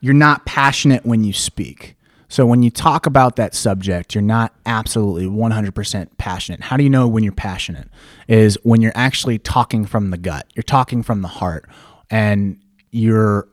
you're 0.00 0.14
not 0.14 0.44
passionate 0.46 1.06
when 1.06 1.24
you 1.24 1.32
speak. 1.32 1.96
So 2.28 2.46
when 2.46 2.62
you 2.62 2.70
talk 2.70 3.04
about 3.04 3.36
that 3.36 3.54
subject, 3.54 4.14
you're 4.14 4.22
not 4.22 4.54
absolutely 4.64 5.26
100% 5.26 6.08
passionate. 6.16 6.62
How 6.62 6.78
do 6.78 6.82
you 6.82 6.88
know 6.88 7.06
when 7.06 7.22
you're 7.22 7.32
passionate? 7.32 7.90
Is 8.26 8.58
when 8.62 8.80
you're 8.80 8.92
actually 8.94 9.38
talking 9.38 9.84
from 9.84 10.10
the 10.10 10.16
gut. 10.16 10.50
You're 10.54 10.62
talking 10.62 11.02
from 11.02 11.20
the 11.20 11.28
heart 11.28 11.68
and 12.10 12.58
you're 12.90 13.48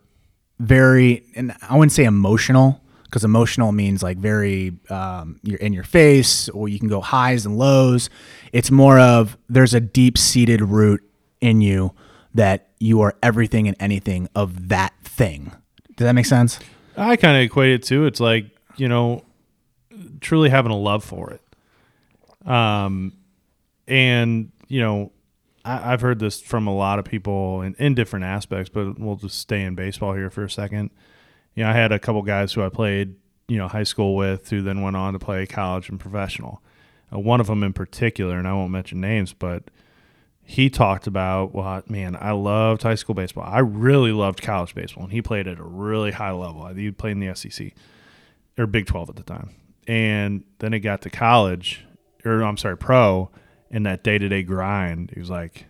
very 0.59 1.25
and 1.35 1.55
I 1.67 1.75
wouldn't 1.75 1.91
say 1.91 2.03
emotional 2.03 2.81
because 3.03 3.23
emotional 3.23 3.71
means 3.71 4.03
like 4.03 4.17
very 4.17 4.73
um, 4.89 5.39
you're 5.41 5.59
in 5.59 5.73
your 5.73 5.83
face 5.83 6.47
or 6.49 6.69
you 6.69 6.77
can 6.79 6.89
go 6.89 7.01
highs 7.01 7.45
and 7.45 7.57
lows. 7.57 8.09
It's 8.53 8.69
more 8.69 8.99
of 8.99 9.37
there's 9.47 9.73
a 9.73 9.79
deep 9.79 10.17
seated 10.17 10.61
root 10.61 11.01
in 11.41 11.61
you 11.61 11.93
that 12.35 12.69
you 12.79 13.01
are 13.01 13.15
everything 13.23 13.67
and 13.67 13.75
anything 13.79 14.29
of 14.35 14.69
that 14.69 14.93
thing. 15.03 15.51
Does 15.95 16.05
that 16.05 16.13
make 16.13 16.25
sense? 16.25 16.59
I 16.95 17.15
kind 17.15 17.37
of 17.37 17.43
equate 17.43 17.71
it 17.71 17.83
to 17.83 18.05
it's 18.05 18.19
like 18.19 18.45
you 18.79 18.87
know, 18.87 19.23
truly 20.21 20.49
having 20.49 20.71
a 20.71 20.77
love 20.77 21.03
for 21.03 21.31
it. 21.31 22.49
Um, 22.49 23.13
and 23.87 24.51
you 24.67 24.81
know, 24.81 25.11
I, 25.69 25.93
I've 25.93 26.01
heard 26.01 26.19
this 26.19 26.41
from 26.41 26.67
a 26.67 26.75
lot 26.75 26.99
of 26.99 27.05
people 27.05 27.61
in, 27.61 27.75
in 27.75 27.93
different 27.93 28.25
aspects, 28.25 28.69
but 28.69 28.99
we'll 28.99 29.15
just 29.15 29.37
stay 29.37 29.61
in 29.61 29.75
baseball 29.75 30.13
here 30.13 30.29
for 30.29 30.43
a 30.43 30.49
second. 30.49 30.89
You 31.55 31.63
know, 31.63 31.69
I 31.69 31.73
had 31.73 31.91
a 31.91 31.99
couple 31.99 32.21
guys 32.23 32.53
who 32.53 32.63
I 32.63 32.69
played, 32.69 33.15
you 33.47 33.57
know, 33.57 33.67
high 33.67 33.83
school 33.83 34.15
with, 34.15 34.49
who 34.49 34.61
then 34.61 34.81
went 34.81 34.95
on 34.95 35.13
to 35.13 35.19
play 35.19 35.45
college 35.45 35.89
and 35.89 35.99
professional. 35.99 36.61
Uh, 37.13 37.19
one 37.19 37.39
of 37.39 37.47
them 37.47 37.63
in 37.63 37.73
particular, 37.73 38.37
and 38.37 38.47
I 38.47 38.53
won't 38.53 38.71
mention 38.71 38.99
names, 38.99 39.33
but 39.33 39.69
he 40.43 40.69
talked 40.69 41.05
about, 41.05 41.53
well, 41.53 41.83
man, 41.87 42.17
I 42.19 42.31
loved 42.31 42.81
high 42.81 42.95
school 42.95 43.13
baseball. 43.13 43.43
I 43.45 43.59
really 43.59 44.11
loved 44.11 44.41
college 44.41 44.73
baseball, 44.73 45.03
and 45.03 45.13
he 45.13 45.21
played 45.21 45.47
at 45.47 45.59
a 45.59 45.63
really 45.63 46.11
high 46.11 46.31
level. 46.31 46.65
He 46.67 46.89
played 46.91 47.11
in 47.11 47.19
the 47.19 47.35
SEC 47.35 47.73
or 48.57 48.65
Big 48.65 48.87
12 48.87 49.09
at 49.09 49.15
the 49.15 49.23
time. 49.23 49.51
And 49.87 50.43
then 50.59 50.73
it 50.73 50.79
got 50.79 51.01
to 51.03 51.09
college, 51.09 51.85
or 52.25 52.41
I'm 52.41 52.57
sorry, 52.57 52.77
pro, 52.77 53.29
and 53.71 53.85
that 53.85 54.03
day 54.03 54.17
to 54.17 54.29
day 54.29 54.43
grind, 54.43 55.11
he 55.13 55.19
was 55.19 55.29
like, 55.29 55.65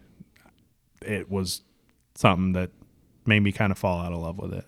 it 1.01 1.29
was 1.29 1.61
something 2.15 2.53
that 2.53 2.71
made 3.25 3.41
me 3.41 3.51
kind 3.51 3.71
of 3.71 3.77
fall 3.77 3.99
out 3.99 4.11
of 4.11 4.19
love 4.19 4.37
with 4.37 4.53
it. 4.53 4.65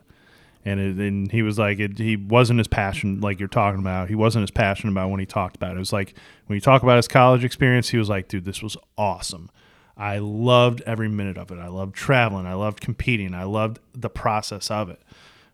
And, 0.64 0.80
and 1.00 1.32
he 1.32 1.42
was 1.42 1.58
like, 1.58 1.80
it, 1.80 1.98
he 1.98 2.16
wasn't 2.16 2.60
as 2.60 2.68
passionate, 2.68 3.22
like 3.22 3.40
you're 3.40 3.50
talking 3.50 3.80
about. 3.80 4.10
He 4.10 4.16
wasn't 4.16 4.44
as 4.44 4.52
passionate 4.52 4.92
about 4.92 5.10
when 5.10 5.20
he 5.20 5.26
talked 5.26 5.56
about 5.56 5.72
it. 5.72 5.78
It 5.78 5.80
was 5.80 5.94
like 5.94 6.14
when 6.46 6.56
you 6.56 6.62
talk 6.62 6.84
about 6.84 6.98
his 6.98 7.08
college 7.08 7.44
experience, 7.44 7.90
he 7.90 7.98
was 7.98 8.10
like, 8.10 8.28
dude, 8.28 8.46
this 8.46 8.62
was 8.62 8.78
awesome. 8.98 9.50
I 9.98 10.20
loved 10.20 10.82
every 10.86 11.10
minute 11.10 11.38
of 11.38 11.52
it. 11.52 11.58
I 11.60 11.68
loved 11.68 11.96
traveling. 11.96 12.46
I 12.46 12.54
loved 12.54 12.80
competing. 12.80 13.34
I 13.34 13.44
loved 13.44 13.80
the 13.94 14.10
process 14.10 14.70
of 14.70 14.90
it. 14.90 15.02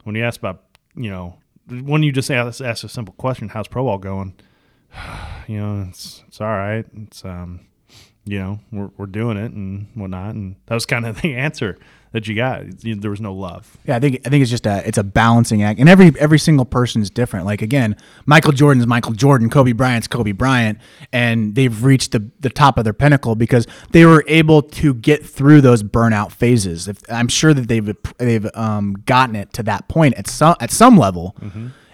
When 0.03 0.15
you 0.15 0.23
ask 0.23 0.39
about, 0.39 0.63
you 0.95 1.09
know, 1.09 1.37
when 1.69 2.03
you 2.03 2.11
just 2.11 2.29
ask, 2.29 2.61
ask 2.61 2.83
a 2.83 2.89
simple 2.89 3.13
question, 3.17 3.49
how's 3.49 3.67
pro 3.67 3.83
ball 3.83 3.97
going? 3.97 4.35
You 5.47 5.61
know, 5.61 5.85
it's 5.87 6.25
it's 6.27 6.41
all 6.41 6.47
right. 6.47 6.85
It's 7.03 7.23
um, 7.23 7.61
you 8.25 8.37
know, 8.37 8.59
we're 8.69 8.89
we're 8.97 9.05
doing 9.05 9.37
it 9.37 9.53
and 9.53 9.87
whatnot, 9.93 10.35
and 10.35 10.57
that 10.65 10.73
was 10.73 10.85
kind 10.85 11.05
of 11.05 11.21
the 11.21 11.35
answer 11.35 11.77
that 12.11 12.27
you 12.27 12.35
got. 12.35 12.63
There 12.81 13.11
was 13.11 13.21
no 13.21 13.33
love. 13.33 13.77
Yeah, 13.85 13.95
I 13.95 13.99
think 13.99 14.21
I 14.25 14.29
think 14.29 14.41
it's 14.41 14.51
just 14.51 14.65
a 14.65 14.85
it's 14.87 14.97
a 14.97 15.03
balancing 15.03 15.63
act, 15.63 15.79
and 15.79 15.87
every 15.87 16.13
every 16.19 16.39
single 16.39 16.65
person 16.65 17.01
is 17.01 17.09
different. 17.09 17.45
Like 17.45 17.61
again, 17.61 17.95
Michael 18.25 18.51
Jordan's 18.51 18.87
Michael 18.87 19.13
Jordan, 19.13 19.49
Kobe 19.49 19.71
Bryant's 19.71 20.07
Kobe 20.07 20.31
Bryant, 20.33 20.79
and 21.13 21.55
they've 21.55 21.83
reached 21.83 22.11
the 22.11 22.29
the 22.39 22.49
top 22.49 22.77
of 22.77 22.83
their 22.83 22.93
pinnacle 22.93 23.35
because 23.35 23.67
they 23.91 24.05
were 24.05 24.23
able 24.27 24.61
to 24.61 24.93
get 24.93 25.25
through 25.25 25.61
those 25.61 25.83
burnout 25.83 26.31
phases. 26.31 26.87
If, 26.87 26.99
I'm 27.09 27.27
sure 27.27 27.53
that 27.53 27.67
they've 27.67 27.95
they've 28.17 28.49
um, 28.53 28.95
gotten 29.05 29.35
it 29.35 29.53
to 29.53 29.63
that 29.63 29.87
point 29.87 30.15
at 30.15 30.27
some 30.27 30.55
at 30.59 30.71
some 30.71 30.97
level, 30.97 31.35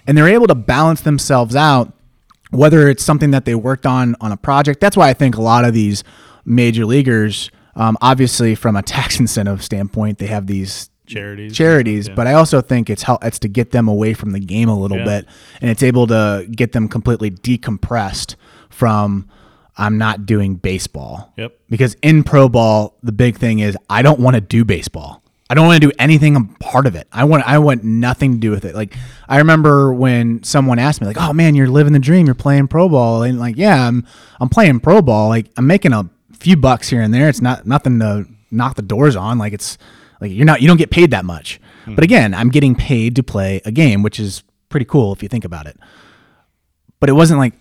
and 0.08 0.18
they're 0.18 0.28
able 0.28 0.48
to 0.48 0.56
balance 0.56 1.02
themselves 1.02 1.56
out. 1.56 1.94
Whether 2.54 2.88
it's 2.88 3.04
something 3.04 3.32
that 3.32 3.46
they 3.46 3.56
worked 3.56 3.86
on 3.86 4.16
on 4.22 4.32
a 4.32 4.38
project, 4.38 4.80
that's 4.80 4.96
why 4.96 5.10
I 5.10 5.14
think 5.14 5.36
a 5.36 5.42
lot 5.42 5.66
of 5.66 5.74
these 5.74 6.04
major 6.46 6.86
leaguers 6.86 7.50
um, 7.76 7.98
obviously, 8.02 8.54
from 8.54 8.76
a 8.76 8.82
tax 8.96 9.20
incentive 9.20 9.64
standpoint, 9.64 10.20
they 10.20 10.28
have 10.28 10.46
these 10.46 10.92
Charities. 11.08 11.56
charities, 11.58 12.08
Yeah. 12.08 12.14
but 12.14 12.28
I 12.28 12.34
also 12.34 12.62
think 12.62 12.88
it's 12.90 13.02
help 13.02 13.24
it's 13.26 13.40
to 13.40 13.48
get 13.48 13.72
them 13.72 13.88
away 13.88 14.14
from 14.14 14.32
the 14.32 14.40
game 14.40 14.70
a 14.70 14.78
little 14.80 15.00
Yeah. 15.00 15.06
bit, 15.06 15.26
and 15.60 15.72
it's 15.72 15.82
able 15.82 16.06
to 16.08 16.48
get 16.52 16.72
them 16.74 16.88
completely 16.88 17.32
decompressed 17.32 18.36
from 18.70 19.28
I'm 19.76 19.98
not 19.98 20.28
doing 20.28 20.54
baseball. 20.56 21.34
Yep. 21.36 21.56
Because 21.68 21.96
in 22.04 22.24
pro 22.24 22.48
ball, 22.48 22.96
the 23.02 23.12
big 23.12 23.38
thing 23.38 23.58
is 23.58 23.76
I 23.90 24.04
don't 24.04 24.20
want 24.20 24.36
to 24.36 24.42
do 24.42 24.64
baseball. 24.64 25.23
I 25.54 25.56
don't 25.56 25.68
want 25.68 25.80
to 25.80 25.88
do 25.88 25.94
anything 26.00 26.36
a 26.36 26.44
part 26.60 26.88
of 26.88 26.96
it. 26.96 27.08
I 27.12 27.26
want 27.26 27.48
I 27.48 27.60
want 27.60 27.84
nothing 27.84 28.32
to 28.32 28.38
do 28.40 28.50
with 28.50 28.66
it. 28.66 28.74
Like 28.74 28.98
I 29.30 29.38
remember 29.38 29.94
when 29.94 30.42
someone 30.42 30.80
asked 30.80 31.00
me 31.00 31.06
like, 31.06 31.22
"Oh 31.22 31.32
man, 31.32 31.54
you're 31.54 31.68
living 31.68 31.94
the 31.94 32.00
dream. 32.00 32.26
You're 32.26 32.34
playing 32.34 32.70
pro 32.70 32.90
ball." 32.90 33.22
And 33.22 33.38
like, 33.38 33.56
"Yeah, 33.56 33.88
I'm 33.88 34.04
I'm 34.42 34.50
playing 34.50 34.80
pro 34.80 35.04
ball. 35.04 35.30
Like 35.30 35.52
I'm 35.56 35.68
making 35.68 35.94
a 35.94 36.10
few 36.40 36.58
bucks 36.58 36.90
here 36.90 37.04
and 37.04 37.14
there. 37.14 37.30
It's 37.30 37.40
not 37.40 37.68
nothing 37.68 38.00
to 38.00 38.26
knock 38.50 38.78
the 38.78 38.82
doors 38.82 39.16
on. 39.16 39.38
Like 39.38 39.54
it's 39.54 39.78
like 40.20 40.32
you're 40.32 40.44
not 40.44 40.64
you 40.64 40.68
don't 40.68 40.78
get 40.78 40.90
paid 40.90 41.12
that 41.12 41.24
much. 41.24 41.60
Hmm. 41.86 41.94
But 41.94 42.04
again, 42.04 42.34
I'm 42.34 42.50
getting 42.50 42.74
paid 42.74 43.16
to 43.18 43.22
play 43.22 43.62
a 43.64 43.72
game, 43.72 44.02
which 44.02 44.20
is 44.20 44.42
pretty 44.70 44.88
cool 44.88 45.14
if 45.14 45.22
you 45.22 45.30
think 45.30 45.46
about 45.46 45.68
it. 45.68 45.78
But 47.00 47.10
it 47.10 47.14
wasn't 47.14 47.38
like 47.38 47.54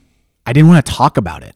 I 0.47 0.55
didn't 0.55 0.71
want 0.71 0.87
to 0.87 0.91
talk 0.91 1.19
about 1.19 1.43
it. 1.43 1.55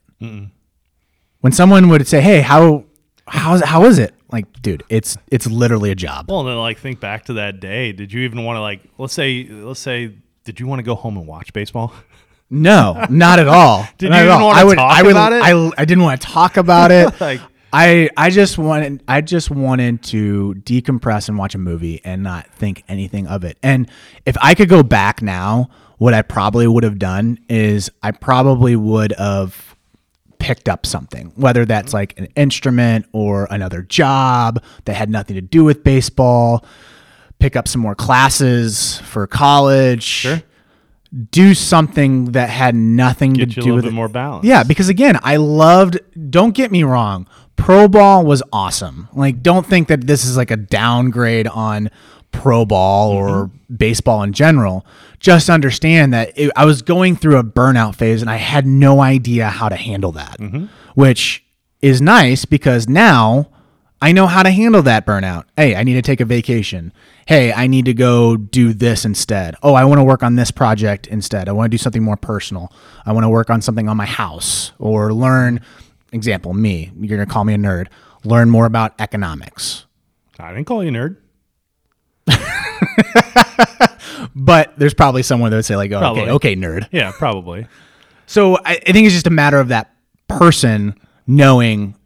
When 1.41 1.53
someone 1.53 1.89
would 1.89 2.07
say, 2.07 2.21
"Hey, 2.21 2.43
how 2.43 2.85
how's 3.27 3.63
how 3.63 3.87
is 3.87 3.99
it?" 3.99 4.13
Like, 4.31 4.61
dude, 4.63 4.83
it's 4.89 5.17
it's 5.31 5.47
literally 5.47 5.91
a 5.91 5.95
job. 5.95 6.31
Well, 6.31 6.45
then 6.45 6.57
like 6.57 6.79
think 6.79 7.01
back 7.01 7.27
to 7.27 7.35
that 7.35 7.61
day. 7.61 7.93
Did 7.93 8.13
you 8.13 8.23
even 8.23 8.45
want 8.45 8.57
to 8.57 8.61
like 8.61 8.81
let's 8.99 9.13
say 9.15 9.45
let's 9.49 9.81
say 9.81 10.17
did 10.45 10.61
you 10.61 10.67
want 10.67 10.79
to 10.81 10.85
go 10.85 10.95
home 10.95 11.17
and 11.17 11.27
watch 11.27 11.53
baseball? 11.53 11.93
No, 12.49 13.05
not 13.11 13.41
at 13.41 13.49
all. 13.49 13.89
Did 13.99 14.11
Not 14.11 14.19
you 14.19 14.29
even 14.31 14.41
wanna 14.41 14.61
I 14.61 14.63
would, 14.63 14.77
talk 14.79 14.97
I 14.97 15.03
would, 15.03 15.11
about 15.11 15.33
it? 15.33 15.43
I, 15.43 15.83
I 15.83 15.85
didn't 15.85 16.05
want 16.05 16.21
to 16.21 16.27
talk 16.29 16.57
about 16.57 16.93
it. 16.93 17.13
Like- 17.21 17.41
I, 17.73 18.09
I 18.17 18.31
just 18.31 18.57
wanted, 18.57 19.03
I 19.09 19.21
just 19.21 19.51
wanted 19.51 20.03
to 20.05 20.55
decompress 20.65 21.29
and 21.29 21.37
watch 21.37 21.57
a 21.57 21.59
movie 21.59 22.01
and 22.05 22.23
not 22.23 22.47
think 22.55 22.85
anything 22.89 23.27
of 23.27 23.43
it. 23.43 23.59
And 23.65 23.91
if 24.25 24.37
I 24.41 24.55
could 24.55 24.69
go 24.69 24.85
back 24.85 25.21
now, 25.21 25.71
what 25.99 26.15
I 26.15 26.23
probably 26.23 26.69
would 26.69 26.85
have 26.85 27.01
done 27.01 27.41
is 27.49 27.91
I 28.01 28.13
probably 28.13 28.77
would 28.77 29.13
have 29.19 29.66
picked 30.39 30.69
up 30.69 30.87
something, 30.87 31.33
whether 31.37 31.65
that's 31.65 31.89
mm-hmm. 31.89 31.97
like 31.97 32.19
an 32.19 32.27
instrument 32.37 33.07
or 33.13 33.47
another 33.51 33.83
job 33.83 34.63
that 34.85 34.95
had 34.95 35.11
nothing 35.11 35.37
to 35.37 35.43
do 35.43 35.65
with 35.65 35.85
baseball. 35.85 36.65
Pick 37.39 37.55
up 37.57 37.69
some 37.69 37.81
more 37.81 37.95
classes 37.95 38.99
for 38.99 39.27
college. 39.27 40.03
Sure 40.03 40.43
do 41.31 41.55
something 41.55 42.33
that 42.33 42.51
had 42.51 42.75
nothing 42.75 43.33
Get 43.33 43.51
to 43.51 43.55
do 43.55 43.61
little 43.61 43.77
with 43.77 43.85
bit 43.85 43.93
it. 43.93 43.95
more 43.95 44.09
balance. 44.09 44.45
Yeah, 44.45 44.65
because 44.65 44.89
again, 44.89 45.19
I 45.23 45.37
loved. 45.37 45.99
Don't 46.31 46.55
get 46.55 46.71
me 46.71 46.83
wrong, 46.83 47.27
pro 47.57 47.89
ball 47.89 48.25
was 48.25 48.43
awesome. 48.53 49.09
Like, 49.13 49.43
don't 49.43 49.67
think 49.67 49.89
that 49.89 50.07
this 50.07 50.25
is 50.25 50.37
like 50.37 50.51
a 50.51 50.57
downgrade 50.57 51.49
on 51.49 51.91
pro 52.37 52.65
ball 52.65 53.11
or 53.11 53.29
mm-hmm. 53.29 53.75
baseball 53.75 54.23
in 54.23 54.33
general. 54.33 54.87
Just 55.19 55.49
understand 55.51 56.13
that 56.13 56.33
it, 56.37 56.51
I 56.57 56.65
was 56.65 56.83
going 56.83 57.17
through 57.17 57.39
a 57.39 57.45
burnout 57.45 57.95
phase 57.95 58.21
and 58.21 58.31
I 58.31 58.37
had 58.37 58.67
no 58.67 59.01
idea 59.01 59.49
how 59.49 59.69
to 59.69 59.77
handle 59.77 60.13
that, 60.13 60.39
mm-hmm. 60.39 60.67
which 60.95 61.45
is 61.81 62.01
nice 62.01 62.45
because 62.45 62.89
now 62.89 63.51
I 64.01 64.13
know 64.13 64.27
how 64.27 64.43
to 64.43 64.51
handle 64.51 64.83
that 64.83 65.07
burnout. 65.07 65.45
Hey, 65.57 65.75
I 65.75 65.83
need 65.83 65.95
to 65.95 66.03
take 66.03 66.21
a 66.21 66.27
vacation. 66.27 66.93
Hey, 67.27 67.53
I 67.53 67.67
need 67.67 67.87
to 67.87 67.95
go 67.95 68.37
do 68.37 68.75
this 68.75 69.05
instead. 69.05 69.57
Oh, 69.63 69.75
I 69.75 69.85
want 69.85 69.99
to 69.99 70.05
work 70.05 70.23
on 70.23 70.37
this 70.37 70.51
project 70.51 71.07
instead. 71.07 71.49
I 71.49 71.53
want 71.53 71.67
to 71.67 71.71
do 71.71 71.79
something 71.79 72.03
more 72.03 72.17
personal. 72.17 72.71
I 73.07 73.13
want 73.13 73.25
to 73.25 73.29
work 73.29 73.49
on 73.49 73.63
something 73.63 73.89
on 73.89 73.97
my 73.97 74.07
house 74.07 74.73
or 74.79 75.13
learn, 75.15 75.61
example, 76.13 76.53
me, 76.53 76.93
you're 77.01 77.17
going 77.17 77.27
to 77.27 77.33
call 77.33 77.45
me 77.45 77.55
a 77.55 77.59
nerd, 77.59 77.89
learn 78.23 78.51
more 78.51 78.67
about 78.67 78.95
economics. 79.01 79.87
I 80.39 80.53
didn't 80.53 80.67
call 80.67 80.85
you 80.85 80.91
a 80.91 80.93
nerd. 80.93 81.17
But 84.35 84.75
there's 84.79 84.95
probably 84.95 85.23
someone 85.23 85.51
that 85.51 85.57
would 85.57 85.65
say, 85.65 85.77
like, 85.77 85.91
oh, 85.93 85.99
Probably. 85.99 86.23
okay, 86.23 86.31
okay, 86.33 86.57
nerd. 86.57 86.89
Yeah, 86.93 87.11
probably. 87.17 87.67
So 88.27 88.57
I, 88.57 88.81
I 88.87 88.93
think 88.93 89.07
it's 89.07 89.15
just 89.15 89.27
a 89.27 89.31
matter 89.31 89.59
of 89.59 89.69
that 89.69 89.95
person 90.29 90.95
knowing, 91.27 91.97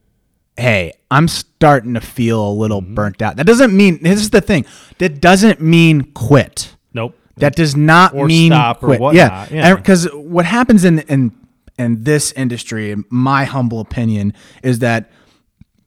hey, 0.57 0.93
I'm 1.11 1.27
starting 1.29 1.95
to 1.95 2.01
feel 2.01 2.49
a 2.49 2.53
little 2.53 2.83
Mm-hmm. 2.83 2.95
burnt 2.95 3.23
out. 3.23 3.37
That 3.37 3.47
doesn't 3.47 3.77
mean 3.77 4.03
this 4.03 4.21
is 4.21 4.31
the 4.31 4.41
thing. 4.41 4.65
That 4.99 5.21
doesn't 5.21 5.61
mean 5.61 6.03
quit. 6.13 6.77
Nope. 6.95 7.17
That 7.37 7.57
does 7.57 7.75
not 7.77 8.15
Or 8.15 8.27
mean 8.27 8.53
stop 8.53 8.83
or 8.83 8.87
quit. 8.89 9.01
whatnot, 9.01 9.51
yeah. 9.51 9.75
because 9.75 10.05
what 10.13 10.45
happens 10.45 10.85
in 10.85 11.01
in 11.01 11.33
in 11.79 12.05
this 12.05 12.33
industry, 12.33 12.91
in 12.93 13.05
my 13.11 13.45
humble 13.45 13.81
opinion, 13.81 14.35
is 14.63 14.81
that 14.81 15.11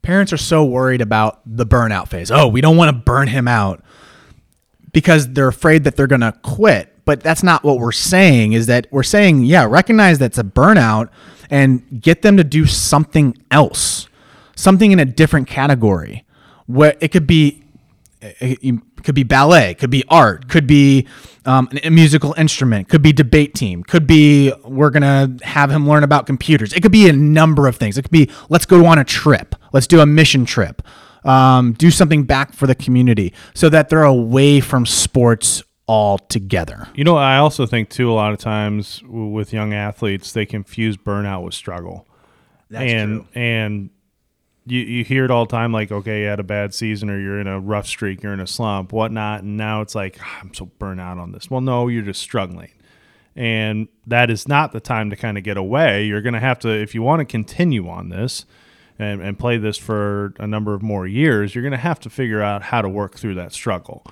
parents 0.01 0.33
are 0.33 0.37
so 0.37 0.65
worried 0.65 1.01
about 1.01 1.39
the 1.45 1.65
burnout 1.65 2.07
phase. 2.09 2.31
Oh, 2.31 2.47
we 2.47 2.59
don't 2.61 2.75
want 2.75 2.89
to 2.89 3.01
burn 3.03 3.27
him 3.27 3.47
out 3.47 3.83
because 4.93 5.33
they're 5.33 5.49
afraid 5.49 5.83
that 5.83 5.97
they're 5.97 6.07
going 6.07 6.21
to 6.21 6.33
quit. 6.41 6.89
But 7.05 7.19
that's 7.19 7.43
not 7.43 7.63
what 7.63 7.79
we're 7.79 7.91
saying. 7.91 8.53
Is 8.53 8.67
that 8.67 8.87
we're 8.89 9.03
saying, 9.03 9.41
yeah, 9.41 9.65
recognize 9.65 10.19
that's 10.19 10.37
a 10.37 10.43
burnout 10.43 11.09
and 11.49 12.01
get 12.01 12.21
them 12.21 12.37
to 12.37 12.43
do 12.45 12.65
something 12.65 13.37
else, 13.51 14.07
something 14.55 14.93
in 14.93 14.99
a 14.99 15.05
different 15.05 15.47
category. 15.49 16.23
Where 16.65 16.95
it 17.01 17.09
could 17.09 17.27
be 17.27 17.63
it 18.21 18.59
it 18.61 19.03
could 19.03 19.15
be 19.15 19.23
ballet, 19.23 19.73
could 19.73 19.89
be 19.89 20.03
art, 20.07 20.47
could 20.47 20.65
be 20.65 21.07
um, 21.45 21.69
a 21.83 21.89
musical 21.89 22.33
instrument, 22.37 22.87
could 22.87 23.01
be 23.01 23.11
debate 23.11 23.53
team, 23.53 23.83
could 23.83 24.07
be 24.07 24.53
we're 24.63 24.89
gonna 24.89 25.35
have 25.43 25.69
him 25.69 25.87
learn 25.87 26.03
about 26.03 26.25
computers. 26.25 26.71
It 26.73 26.81
could 26.81 26.91
be 26.91 27.09
a 27.09 27.13
number 27.13 27.67
of 27.67 27.75
things. 27.75 27.97
It 27.97 28.03
could 28.03 28.11
be 28.11 28.29
let's 28.49 28.65
go 28.65 28.85
on 28.85 28.97
a 28.97 29.03
trip, 29.03 29.55
let's 29.73 29.87
do 29.87 29.99
a 29.99 30.05
mission 30.05 30.45
trip, 30.45 30.81
um, 31.25 31.73
do 31.73 31.91
something 31.91 32.23
back 32.23 32.53
for 32.53 32.67
the 32.67 32.75
community, 32.75 33.33
so 33.53 33.69
that 33.69 33.89
they're 33.89 34.03
away 34.03 34.59
from 34.59 34.85
sports 34.85 35.63
altogether. 35.87 36.87
You 36.95 37.03
know, 37.03 37.17
I 37.17 37.37
also 37.37 37.65
think 37.65 37.89
too 37.89 38.11
a 38.11 38.13
lot 38.13 38.33
of 38.33 38.39
times 38.39 39.01
with 39.05 39.53
young 39.53 39.73
athletes 39.73 40.31
they 40.33 40.45
confuse 40.45 40.97
burnout 40.97 41.43
with 41.43 41.53
struggle. 41.53 42.07
That's 42.69 42.91
and 42.91 43.21
true. 43.21 43.41
and 43.41 43.89
you 44.65 44.79
you 44.79 45.03
hear 45.03 45.25
it 45.25 45.31
all 45.31 45.45
the 45.45 45.51
time 45.51 45.73
like 45.73 45.91
okay 45.91 46.21
you 46.21 46.27
had 46.27 46.39
a 46.39 46.43
bad 46.43 46.73
season 46.73 47.09
or 47.09 47.19
you're 47.19 47.39
in 47.39 47.47
a 47.47 47.59
rough 47.59 47.85
streak 47.85 48.23
you're 48.23 48.33
in 48.33 48.39
a 48.39 48.47
slump 48.47 48.93
whatnot 48.93 49.43
and 49.43 49.57
now 49.57 49.81
it's 49.81 49.93
like 49.93 50.17
"Ah, 50.21 50.39
I'm 50.41 50.53
so 50.53 50.65
burnt 50.79 51.01
out 51.01 51.17
on 51.17 51.33
this. 51.33 51.51
Well, 51.51 51.61
no, 51.61 51.87
you're 51.89 52.01
just 52.01 52.21
struggling. 52.21 52.71
And 53.35 53.87
that 54.07 54.29
is 54.29 54.47
not 54.47 54.73
the 54.73 54.79
time 54.79 55.09
to 55.09 55.15
kind 55.15 55.37
of 55.37 55.43
get 55.43 55.57
away. 55.57 56.05
You're 56.05 56.21
going 56.21 56.35
to 56.35 56.39
have 56.39 56.59
to, 56.59 56.69
if 56.69 56.93
you 56.93 57.01
want 57.01 57.19
to 57.19 57.25
continue 57.25 57.89
on 57.89 58.09
this 58.09 58.45
and, 58.99 59.21
and 59.21 59.37
play 59.39 59.57
this 59.57 59.77
for 59.77 60.33
a 60.39 60.47
number 60.47 60.73
of 60.73 60.81
more 60.81 61.07
years, 61.07 61.55
you're 61.55 61.63
going 61.63 61.71
to 61.71 61.77
have 61.77 61.99
to 62.01 62.09
figure 62.09 62.41
out 62.41 62.63
how 62.63 62.81
to 62.81 62.89
work 62.89 63.15
through 63.15 63.35
that 63.35 63.53
struggle. 63.53 64.05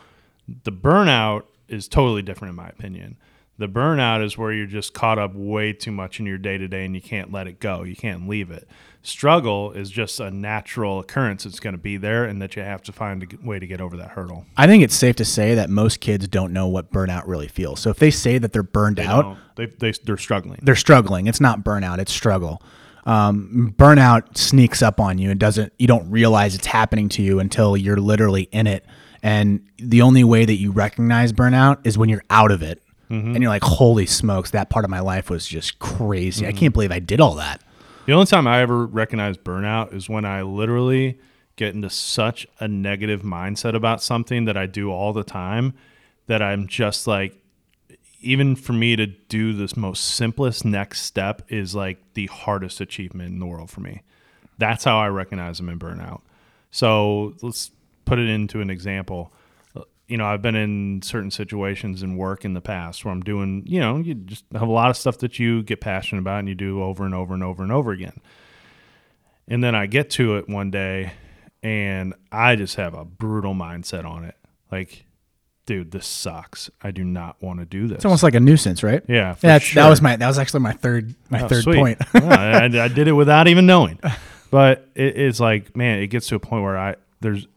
The 0.63 0.71
burnout 0.71 1.43
is 1.67 1.87
totally 1.87 2.21
different, 2.21 2.51
in 2.51 2.55
my 2.55 2.69
opinion. 2.69 3.17
The 3.57 3.67
burnout 3.67 4.23
is 4.25 4.37
where 4.39 4.51
you're 4.51 4.65
just 4.65 4.93
caught 4.93 5.19
up 5.19 5.35
way 5.35 5.71
too 5.71 5.91
much 5.91 6.19
in 6.19 6.25
your 6.25 6.39
day 6.39 6.57
to 6.57 6.67
day 6.67 6.83
and 6.83 6.95
you 6.95 7.01
can't 7.01 7.31
let 7.31 7.45
it 7.45 7.59
go. 7.59 7.83
You 7.83 7.95
can't 7.95 8.27
leave 8.27 8.49
it. 8.49 8.67
Struggle 9.03 9.71
is 9.71 9.89
just 9.91 10.19
a 10.19 10.31
natural 10.31 10.99
occurrence. 10.99 11.45
It's 11.45 11.59
going 11.59 11.73
to 11.73 11.81
be 11.81 11.97
there, 11.97 12.23
and 12.25 12.39
that 12.41 12.55
you 12.55 12.61
have 12.61 12.83
to 12.83 12.91
find 12.91 13.23
a 13.23 13.47
way 13.47 13.57
to 13.57 13.65
get 13.65 13.81
over 13.81 13.97
that 13.97 14.09
hurdle. 14.09 14.45
I 14.57 14.67
think 14.67 14.83
it's 14.83 14.95
safe 14.95 15.15
to 15.17 15.25
say 15.25 15.55
that 15.55 15.71
most 15.71 16.01
kids 16.01 16.27
don't 16.27 16.53
know 16.53 16.67
what 16.67 16.91
burnout 16.91 17.23
really 17.25 17.47
feels. 17.47 17.79
So 17.79 17.89
if 17.89 17.97
they 17.97 18.11
say 18.11 18.37
that 18.37 18.53
they're 18.53 18.61
burned 18.61 18.97
They 18.97 19.05
out, 19.05 19.37
they, 19.55 19.65
they, 19.65 19.91
they're 20.03 20.17
struggling. 20.17 20.59
they're 20.61 20.75
struggling. 20.75 21.25
It's 21.25 21.41
not 21.41 21.63
burnout; 21.63 21.97
it's 21.97 22.13
struggle. 22.13 22.61
Um, 23.05 23.73
burnout 23.77 24.37
sneaks 24.37 24.81
up 24.81 24.99
on 24.99 25.17
you 25.17 25.31
and 25.31 25.39
doesn't. 25.39 25.73
You 25.79 25.87
don't 25.87 26.09
realize 26.11 26.53
it's 26.53 26.67
happening 26.67 27.09
to 27.09 27.23
you 27.23 27.39
until 27.39 27.75
you're 27.75 27.97
literally 27.97 28.43
in 28.51 28.67
it 28.67 28.85
And 29.23 29.67
the 29.77 30.01
only 30.01 30.23
way 30.23 30.45
that 30.45 30.55
you 30.55 30.71
recognize 30.71 31.33
burnout 31.33 31.85
is 31.85 31.97
when 31.97 32.09
you're 32.09 32.23
out 32.29 32.51
of 32.51 32.61
it. 32.61 32.81
Mm-hmm. 33.09 33.33
And 33.33 33.41
you're 33.41 33.49
like, 33.49 33.63
holy 33.63 34.05
smokes, 34.05 34.51
that 34.51 34.69
part 34.69 34.85
of 34.85 34.91
my 34.91 35.01
life 35.01 35.29
was 35.29 35.45
just 35.45 35.79
crazy. 35.79 36.45
Mm-hmm. 36.45 36.55
I 36.55 36.57
can't 36.57 36.73
believe 36.73 36.91
I 36.91 36.99
did 36.99 37.19
all 37.19 37.35
that. 37.35 37.61
The 38.05 38.13
only 38.13 38.25
time 38.25 38.47
I 38.47 38.61
ever 38.61 38.85
recognize 38.85 39.37
burnout 39.37 39.93
is 39.93 40.09
when 40.09 40.25
I 40.25 40.41
literally 40.41 41.19
get 41.55 41.75
into 41.75 41.89
such 41.89 42.47
a 42.59 42.67
negative 42.67 43.21
mindset 43.21 43.75
about 43.75 44.01
something 44.01 44.45
that 44.45 44.57
I 44.57 44.65
do 44.65 44.91
all 44.91 45.13
the 45.13 45.23
time 45.23 45.73
that 46.27 46.41
I'm 46.41 46.67
just 46.67 47.05
like, 47.05 47.37
even 48.21 48.55
for 48.55 48.73
me 48.73 48.95
to 48.95 49.07
do 49.07 49.53
this 49.53 49.75
most 49.75 50.03
simplest 50.03 50.63
next 50.63 51.01
step 51.01 51.41
is 51.49 51.75
like 51.75 51.99
the 52.13 52.27
hardest 52.27 52.79
achievement 52.79 53.29
in 53.29 53.39
the 53.39 53.45
world 53.45 53.69
for 53.69 53.81
me. 53.81 54.03
That's 54.57 54.83
how 54.83 54.99
I 54.99 55.07
recognize 55.07 55.59
I'm 55.59 55.69
in 55.69 55.79
burnout. 55.79 56.21
So 56.69 57.35
let's 57.41 57.71
put 58.05 58.19
it 58.19 58.29
into 58.29 58.61
an 58.61 58.69
example. 58.69 59.33
You 60.07 60.17
know, 60.17 60.25
I've 60.25 60.41
been 60.41 60.55
in 60.55 61.01
certain 61.01 61.31
situations 61.31 62.03
in 62.03 62.17
work 62.17 62.45
in 62.45 62.53
the 62.53 62.61
past 62.61 63.03
where 63.03 63.11
I'm 63.11 63.21
doing, 63.21 63.63
you 63.65 63.79
know, 63.79 63.97
you 63.97 64.13
just 64.13 64.45
have 64.53 64.61
a 64.61 64.71
lot 64.71 64.89
of 64.89 64.97
stuff 64.97 65.17
that 65.19 65.39
you 65.39 65.63
get 65.63 65.81
passionate 65.81 66.21
about 66.21 66.39
and 66.39 66.49
you 66.49 66.55
do 66.55 66.83
over 66.83 67.05
and 67.05 67.15
over 67.15 67.33
and 67.33 67.43
over 67.43 67.63
and 67.63 67.71
over 67.71 67.91
again. 67.91 68.19
And 69.47 69.63
then 69.63 69.73
I 69.73 69.85
get 69.87 70.09
to 70.11 70.37
it 70.37 70.47
one 70.47 70.69
day 70.69 71.13
and 71.63 72.13
I 72.31 72.55
just 72.55 72.75
have 72.75 72.93
a 72.93 73.05
brutal 73.05 73.53
mindset 73.53 74.05
on 74.05 74.25
it. 74.25 74.35
Like, 74.71 75.05
dude, 75.71 75.91
this 75.91 76.05
sucks. 76.05 76.69
I 76.81 76.91
do 76.91 77.05
not 77.05 77.41
want 77.41 77.59
to 77.59 77.65
do 77.65 77.87
this. 77.87 77.95
It's 77.97 78.05
almost 78.05 78.23
like 78.23 78.35
a 78.35 78.41
nuisance, 78.41 78.83
right? 78.83 79.01
yeah, 79.07 79.35
sure. 79.35 79.81
That 79.81 79.89
was 79.89 80.01
my 80.01 80.17
that 80.17 80.27
was 80.27 80.37
actually 80.37 80.59
my 80.59 80.73
third 80.73 81.15
my 81.29 81.43
Oh, 81.43 81.47
third 81.47 81.63
sweet. 81.63 81.75
point. 81.77 82.01
Yeah, 82.13 82.59
I, 82.73 82.83
I 82.83 82.87
did 82.89 83.07
it 83.07 83.13
without 83.13 83.47
even 83.47 83.65
knowing. 83.65 83.99
But 84.51 84.89
it, 84.95 85.17
it's 85.17 85.39
like, 85.39 85.77
man, 85.77 85.99
it 85.99 86.07
gets 86.07 86.27
to 86.27 86.35
a 86.35 86.39
point 86.39 86.63
where 86.63 86.77
I 86.77 86.95
there's 87.21 87.47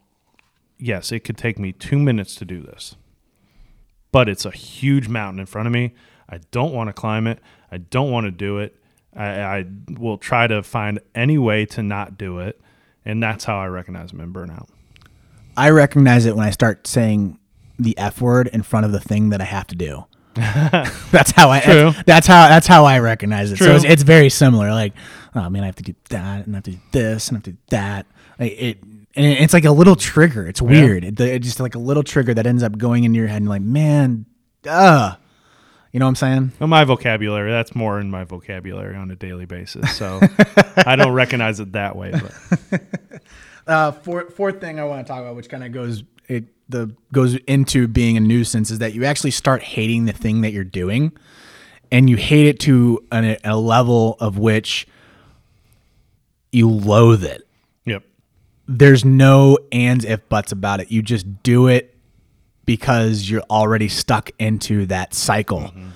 yes, 0.78 1.10
it 1.10 1.24
could 1.24 1.36
take 1.36 1.58
me 1.58 1.72
two 1.72 1.98
minutes 1.98 2.36
to 2.36 2.44
do 2.44 2.60
this, 2.62 2.94
but 4.12 4.28
it's 4.28 4.44
a 4.44 4.52
huge 4.52 5.08
mountain 5.08 5.40
in 5.40 5.46
front 5.46 5.66
of 5.66 5.72
me. 5.72 5.92
I 6.28 6.38
don't 6.52 6.72
want 6.72 6.86
to 6.90 6.92
climb 6.92 7.26
it. 7.26 7.40
I 7.72 7.78
don't 7.78 8.12
want 8.12 8.26
to 8.26 8.30
do 8.30 8.58
it. 8.58 8.76
I, 9.12 9.26
I 9.40 9.64
will 9.98 10.18
try 10.18 10.46
to 10.46 10.62
find 10.62 11.00
any 11.16 11.36
way 11.36 11.66
to 11.66 11.82
not 11.82 12.16
do 12.16 12.38
it, 12.38 12.60
and 13.04 13.20
that's 13.20 13.42
how 13.44 13.58
I 13.58 13.66
recognize 13.66 14.12
I'm 14.12 14.20
in 14.20 14.32
burnout. 14.32 14.68
I 15.56 15.70
recognize 15.70 16.26
it 16.26 16.36
when 16.36 16.46
I 16.46 16.50
start 16.50 16.86
saying 16.86 17.40
the 17.78 17.96
F 17.98 18.20
word 18.20 18.48
in 18.48 18.62
front 18.62 18.86
of 18.86 18.92
the 18.92 19.00
thing 19.00 19.30
that 19.30 19.40
I 19.40 19.44
have 19.44 19.66
to 19.68 19.76
do. 19.76 20.04
that's 20.34 21.30
how 21.30 21.50
I. 21.50 21.60
True. 21.60 21.92
That's 22.06 22.26
how. 22.26 22.48
That's 22.48 22.66
how 22.66 22.84
I 22.84 22.98
recognize 22.98 23.52
it. 23.52 23.58
So 23.58 23.74
it's, 23.76 23.84
it's 23.84 24.02
very 24.02 24.28
similar. 24.30 24.70
Like, 24.70 24.92
oh 25.34 25.48
man, 25.48 25.62
I 25.62 25.66
have 25.66 25.76
to 25.76 25.84
do 25.84 25.94
that, 26.08 26.46
and 26.46 26.54
I 26.54 26.58
have 26.58 26.64
to 26.64 26.72
do 26.72 26.78
this, 26.90 27.28
and 27.28 27.36
I 27.36 27.38
have 27.38 27.44
to 27.44 27.52
do 27.52 27.58
that. 27.68 28.06
Like 28.40 28.52
it, 28.52 28.82
and 29.14 29.26
it's 29.26 29.54
like 29.54 29.64
a 29.64 29.70
little 29.70 29.94
trigger. 29.94 30.46
It's 30.48 30.60
weird. 30.60 31.04
It, 31.04 31.20
it's 31.20 31.46
just 31.46 31.60
like 31.60 31.76
a 31.76 31.78
little 31.78 32.02
trigger 32.02 32.34
that 32.34 32.48
ends 32.48 32.64
up 32.64 32.76
going 32.76 33.04
into 33.04 33.18
your 33.18 33.28
head, 33.28 33.42
and 33.42 33.48
like, 33.48 33.62
man, 33.62 34.26
uh, 34.68 35.14
you 35.92 36.00
know 36.00 36.06
what 36.06 36.10
I'm 36.10 36.16
saying? 36.16 36.52
Well, 36.58 36.66
my 36.66 36.82
vocabulary, 36.82 37.52
that's 37.52 37.76
more 37.76 38.00
in 38.00 38.10
my 38.10 38.24
vocabulary 38.24 38.96
on 38.96 39.12
a 39.12 39.16
daily 39.16 39.46
basis. 39.46 39.96
So 39.96 40.18
I 40.78 40.96
don't 40.96 41.12
recognize 41.12 41.60
it 41.60 41.70
that 41.72 41.94
way. 41.94 42.12
But 42.70 42.82
Uh, 43.66 43.92
fourth, 43.92 44.34
fourth 44.34 44.60
thing 44.60 44.78
I 44.78 44.84
want 44.84 45.06
to 45.06 45.10
talk 45.10 45.22
about, 45.22 45.36
which 45.36 45.48
kind 45.48 45.64
of 45.64 45.72
goes 45.72 46.02
it 46.28 46.44
the 46.68 46.94
goes 47.12 47.36
into 47.46 47.86
being 47.86 48.16
a 48.16 48.20
nuisance, 48.20 48.70
is 48.70 48.78
that 48.78 48.94
you 48.94 49.04
actually 49.04 49.30
start 49.30 49.62
hating 49.62 50.06
the 50.06 50.12
thing 50.12 50.40
that 50.40 50.52
you're 50.52 50.64
doing, 50.64 51.12
and 51.92 52.08
you 52.08 52.16
hate 52.16 52.46
it 52.46 52.60
to 52.60 53.04
an, 53.12 53.36
a 53.44 53.56
level 53.56 54.16
of 54.20 54.38
which 54.38 54.86
you 56.52 56.68
loathe 56.68 57.24
it. 57.24 57.46
yep. 57.84 58.02
There's 58.66 59.04
no 59.04 59.58
ands 59.72 60.04
if 60.04 60.28
buts 60.28 60.52
about 60.52 60.80
it. 60.80 60.90
You 60.90 61.02
just 61.02 61.42
do 61.42 61.66
it 61.66 61.96
because 62.64 63.28
you're 63.28 63.44
already 63.50 63.88
stuck 63.88 64.30
into 64.38 64.86
that 64.86 65.12
cycle, 65.12 65.60
mm-hmm. 65.60 65.88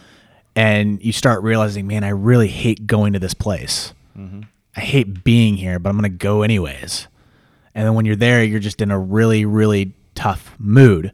and 0.55 1.03
you 1.03 1.13
start 1.13 1.43
realizing, 1.43 1.87
man, 1.87 2.05
I 2.05 2.11
really 2.11 2.49
hate 2.49 2.87
going 2.87 3.15
to 3.15 3.19
this 3.19 3.35
place. 3.35 3.95
Mm-hmm. 4.17 4.43
I 4.77 4.81
hate 4.81 5.25
being 5.25 5.57
here, 5.57 5.79
but 5.79 5.89
I'm 5.89 5.99
going 5.99 6.11
to 6.11 6.17
go 6.17 6.43
anyways. 6.43 7.09
And 7.75 7.87
then 7.87 7.95
when 7.95 8.05
you're 8.05 8.17
there, 8.17 8.45
you're 8.45 8.61
just 8.61 8.81
in 8.81 8.91
a 8.91 8.99
really, 8.99 9.45
really 9.45 9.95
tough 10.19 10.55
mood. 10.59 11.13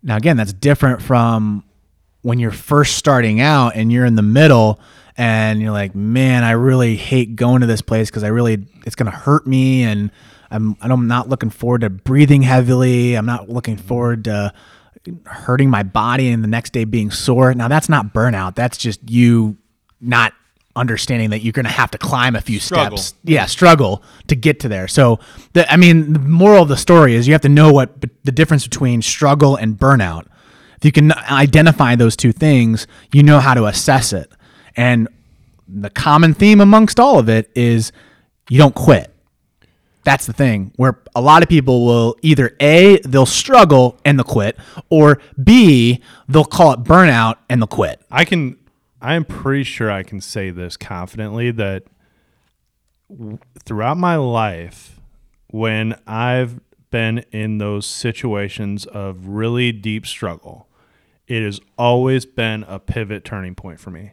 Now, 0.00 0.16
again, 0.16 0.36
that's 0.36 0.52
different 0.52 1.02
from 1.02 1.64
when 2.22 2.38
you're 2.38 2.52
first 2.52 2.96
starting 2.96 3.40
out 3.40 3.74
and 3.74 3.92
you're 3.92 4.04
in 4.04 4.14
the 4.14 4.22
middle 4.22 4.78
and 5.16 5.60
you're 5.60 5.72
like, 5.72 5.96
man, 5.96 6.44
I 6.44 6.52
really 6.52 6.96
hate 6.96 7.34
going 7.34 7.62
to 7.62 7.66
this 7.66 7.82
place 7.82 8.08
because 8.08 8.22
I 8.22 8.28
really, 8.28 8.64
it's 8.86 8.94
going 8.94 9.10
to 9.10 9.16
hurt 9.16 9.44
me. 9.44 9.82
And 9.82 10.12
I'm, 10.52 10.76
I'm 10.80 11.08
not 11.08 11.28
looking 11.28 11.50
forward 11.50 11.80
to 11.80 11.90
breathing 11.90 12.42
heavily. 12.42 13.16
I'm 13.16 13.26
not 13.26 13.48
looking 13.48 13.76
forward 13.76 14.24
to 14.24 14.52
hurting 15.24 15.68
my 15.68 15.82
body 15.82 16.30
and 16.30 16.44
the 16.44 16.48
next 16.48 16.72
day 16.72 16.84
being 16.84 17.10
sore. 17.10 17.52
Now, 17.54 17.66
that's 17.66 17.88
not 17.88 18.14
burnout. 18.14 18.54
That's 18.54 18.78
just 18.78 19.10
you 19.10 19.56
not 20.00 20.32
understanding 20.78 21.30
that 21.30 21.40
you're 21.42 21.52
going 21.52 21.64
to 21.66 21.70
have 21.70 21.90
to 21.90 21.98
climb 21.98 22.34
a 22.36 22.40
few 22.40 22.58
Struggle. 22.60 22.96
steps. 22.98 23.18
Yeah 23.24 23.46
struggle 23.46 24.02
to 24.28 24.34
get 24.36 24.60
to 24.60 24.68
there. 24.68 24.88
So 24.88 25.18
the, 25.52 25.70
i 25.72 25.76
mean 25.76 26.12
the 26.14 26.18
moral 26.20 26.62
of 26.62 26.68
the 26.68 26.76
story 26.76 27.14
is 27.14 27.26
you 27.26 27.34
have 27.34 27.42
to 27.42 27.48
know 27.48 27.72
what 27.72 28.00
b- 28.00 28.08
the 28.24 28.32
difference 28.32 28.64
between 28.66 29.02
struggle 29.02 29.56
and 29.56 29.76
burnout. 29.76 30.26
If 30.78 30.84
you 30.84 30.92
can 30.92 31.12
identify 31.12 31.96
those 31.96 32.16
two 32.16 32.32
things 32.32 32.86
you 33.12 33.22
know 33.22 33.40
how 33.40 33.54
to 33.54 33.66
assess 33.66 34.12
it. 34.12 34.30
And 34.76 35.08
the 35.66 35.90
common 35.90 36.32
theme 36.34 36.60
amongst 36.60 36.98
all 37.00 37.18
of 37.18 37.28
it 37.28 37.50
is 37.54 37.92
you 38.48 38.58
don't 38.58 38.74
quit. 38.74 39.12
That's 40.04 40.24
the 40.24 40.32
thing 40.32 40.72
where 40.76 40.98
a 41.14 41.20
lot 41.20 41.42
of 41.42 41.48
people 41.50 41.84
will 41.84 42.16
either 42.22 42.56
a 42.60 42.98
they'll 43.00 43.26
struggle 43.26 43.98
and 44.06 44.18
they'll 44.18 44.24
quit 44.24 44.56
or 44.88 45.20
b 45.42 46.00
they'll 46.28 46.44
call 46.46 46.72
it 46.72 46.82
burnout 46.82 47.36
and 47.50 47.60
they'll 47.60 47.66
quit. 47.66 48.00
I 48.10 48.24
can. 48.24 48.56
I 49.00 49.14
am 49.14 49.24
pretty 49.24 49.64
sure 49.64 49.90
I 49.90 50.02
can 50.02 50.20
say 50.20 50.50
this 50.50 50.76
confidently 50.76 51.50
that 51.52 51.84
w- 53.08 53.38
throughout 53.64 53.96
my 53.96 54.16
life, 54.16 55.00
when 55.48 55.98
I've 56.06 56.60
been 56.90 57.18
in 57.30 57.58
those 57.58 57.86
situations 57.86 58.86
of 58.86 59.26
really 59.28 59.72
deep 59.72 60.06
struggle, 60.06 60.68
it 61.26 61.42
has 61.42 61.60
always 61.76 62.26
been 62.26 62.64
a 62.64 62.78
pivot 62.78 63.24
turning 63.24 63.54
point 63.54 63.78
for 63.78 63.90
me. 63.90 64.12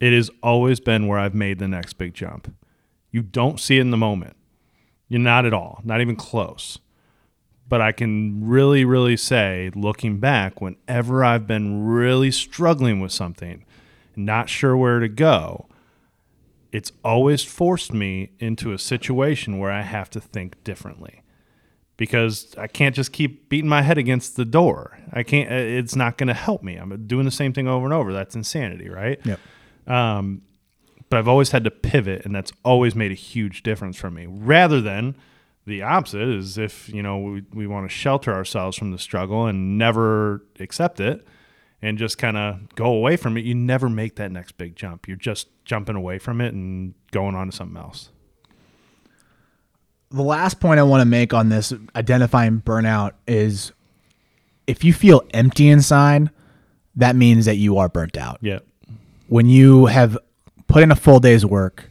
It 0.00 0.12
has 0.12 0.30
always 0.42 0.80
been 0.80 1.06
where 1.06 1.18
I've 1.18 1.34
made 1.34 1.58
the 1.58 1.68
next 1.68 1.94
big 1.94 2.14
jump. 2.14 2.54
You 3.10 3.22
don't 3.22 3.58
see 3.58 3.78
it 3.78 3.82
in 3.82 3.90
the 3.90 3.96
moment. 3.96 4.36
You're 5.08 5.20
not 5.20 5.46
at 5.46 5.54
all, 5.54 5.80
not 5.84 6.00
even 6.00 6.16
close. 6.16 6.78
But 7.68 7.80
I 7.80 7.92
can 7.92 8.46
really, 8.46 8.84
really 8.84 9.16
say, 9.16 9.70
looking 9.74 10.18
back, 10.18 10.60
whenever 10.60 11.24
I've 11.24 11.46
been 11.46 11.86
really 11.86 12.30
struggling 12.30 13.00
with 13.00 13.12
something, 13.12 13.64
not 14.18 14.48
sure 14.48 14.76
where 14.76 15.00
to 15.00 15.08
go, 15.08 15.66
it's 16.72 16.92
always 17.04 17.42
forced 17.42 17.92
me 17.92 18.32
into 18.38 18.72
a 18.72 18.78
situation 18.78 19.58
where 19.58 19.70
I 19.70 19.82
have 19.82 20.10
to 20.10 20.20
think 20.20 20.62
differently 20.64 21.22
because 21.96 22.54
I 22.56 22.66
can't 22.66 22.94
just 22.94 23.12
keep 23.12 23.48
beating 23.48 23.68
my 23.68 23.82
head 23.82 23.98
against 23.98 24.36
the 24.36 24.44
door. 24.44 24.98
I 25.12 25.22
can't, 25.22 25.50
it's 25.50 25.96
not 25.96 26.18
going 26.18 26.28
to 26.28 26.34
help 26.34 26.62
me. 26.62 26.76
I'm 26.76 27.06
doing 27.06 27.24
the 27.24 27.30
same 27.30 27.52
thing 27.52 27.66
over 27.66 27.84
and 27.84 27.94
over. 27.94 28.12
That's 28.12 28.36
insanity, 28.36 28.88
right? 28.88 29.20
yep 29.24 29.40
Um, 29.86 30.42
but 31.10 31.18
I've 31.18 31.28
always 31.28 31.50
had 31.50 31.64
to 31.64 31.70
pivot, 31.70 32.24
and 32.24 32.34
that's 32.34 32.52
always 32.64 32.94
made 32.94 33.10
a 33.10 33.14
huge 33.14 33.62
difference 33.62 33.96
for 33.96 34.10
me. 34.10 34.26
Rather 34.28 34.80
than 34.80 35.16
the 35.66 35.82
opposite 35.82 36.28
is 36.28 36.58
if 36.58 36.88
you 36.88 37.02
know 37.02 37.18
we, 37.18 37.44
we 37.52 37.66
want 37.66 37.88
to 37.88 37.94
shelter 37.94 38.32
ourselves 38.32 38.76
from 38.76 38.90
the 38.90 38.98
struggle 38.98 39.46
and 39.46 39.78
never 39.78 40.42
accept 40.60 41.00
it 41.00 41.26
and 41.80 41.96
just 41.98 42.18
kind 42.18 42.36
of 42.36 42.74
go 42.74 42.86
away 42.86 43.16
from 43.16 43.36
it, 43.36 43.44
you 43.44 43.54
never 43.54 43.88
make 43.88 44.16
that 44.16 44.32
next 44.32 44.58
big 44.58 44.74
jump. 44.76 45.06
You're 45.06 45.16
just 45.16 45.48
jumping 45.64 45.94
away 45.96 46.18
from 46.18 46.40
it 46.40 46.52
and 46.52 46.94
going 47.12 47.34
on 47.34 47.50
to 47.50 47.56
something 47.56 47.76
else. 47.76 48.10
the 50.10 50.22
last 50.22 50.58
point 50.60 50.80
I 50.80 50.82
want 50.82 51.02
to 51.02 51.06
make 51.06 51.34
on 51.34 51.50
this 51.50 51.72
identifying 51.94 52.62
burnout 52.62 53.12
is 53.26 53.72
if 54.66 54.82
you 54.82 54.92
feel 54.92 55.22
empty 55.34 55.68
inside, 55.68 56.30
that 56.96 57.14
means 57.14 57.44
that 57.44 57.56
you 57.56 57.78
are 57.78 57.88
burnt 57.88 58.16
out. 58.16 58.38
Yeah. 58.40 58.60
When 59.28 59.48
you 59.48 59.86
have 59.86 60.16
put 60.66 60.82
in 60.82 60.90
a 60.90 60.96
full 60.96 61.20
day's 61.20 61.44
work 61.44 61.90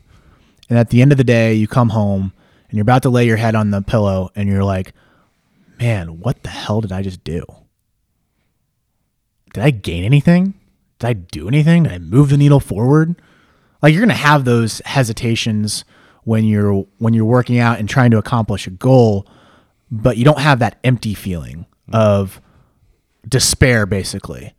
and 0.69 0.77
at 0.77 0.89
the 0.89 1.01
end 1.01 1.11
of 1.11 1.17
the 1.17 1.23
day 1.23 1.53
you 1.53 1.67
come 1.67 1.89
home 1.89 2.33
and 2.69 2.77
you're 2.77 2.81
about 2.81 3.03
to 3.03 3.09
lay 3.09 3.25
your 3.25 3.37
head 3.37 3.55
on 3.55 3.71
the 3.71 3.81
pillow 3.81 4.31
and 4.35 4.49
you're 4.49 4.63
like, 4.63 4.93
man, 5.79 6.19
what 6.19 6.43
the 6.43 6.49
hell 6.49 6.81
did 6.81 6.91
I 6.91 7.03
just 7.03 7.23
do? 7.23 7.45
Did 9.57 9.63
I 9.63 9.71
gain 9.71 10.03
anything? 10.03 10.53
Did 10.99 11.07
I 11.07 11.13
do 11.13 11.47
anything? 11.47 11.81
Did 11.81 11.91
I 11.91 11.97
move 11.97 12.29
the 12.29 12.37
needle 12.37 12.59
forward? 12.59 13.19
Like 13.81 13.91
you're 13.91 14.05
to 14.05 14.13
have 14.13 14.45
those 14.45 14.83
hesitations 14.85 15.83
when 16.25 16.45
you're 16.45 16.85
when 16.99 17.15
you're 17.15 17.25
working 17.25 17.57
out 17.57 17.79
and 17.79 17.89
trying 17.89 18.11
to 18.11 18.19
accomplish 18.19 18.67
a 18.67 18.69
goal, 18.69 19.25
but 19.89 20.15
you 20.15 20.23
don't 20.23 20.37
have 20.37 20.59
that 20.59 20.77
empty 20.83 21.15
feeling 21.15 21.65
of 21.91 22.39
despair 23.27 23.87
basically. 23.87 24.53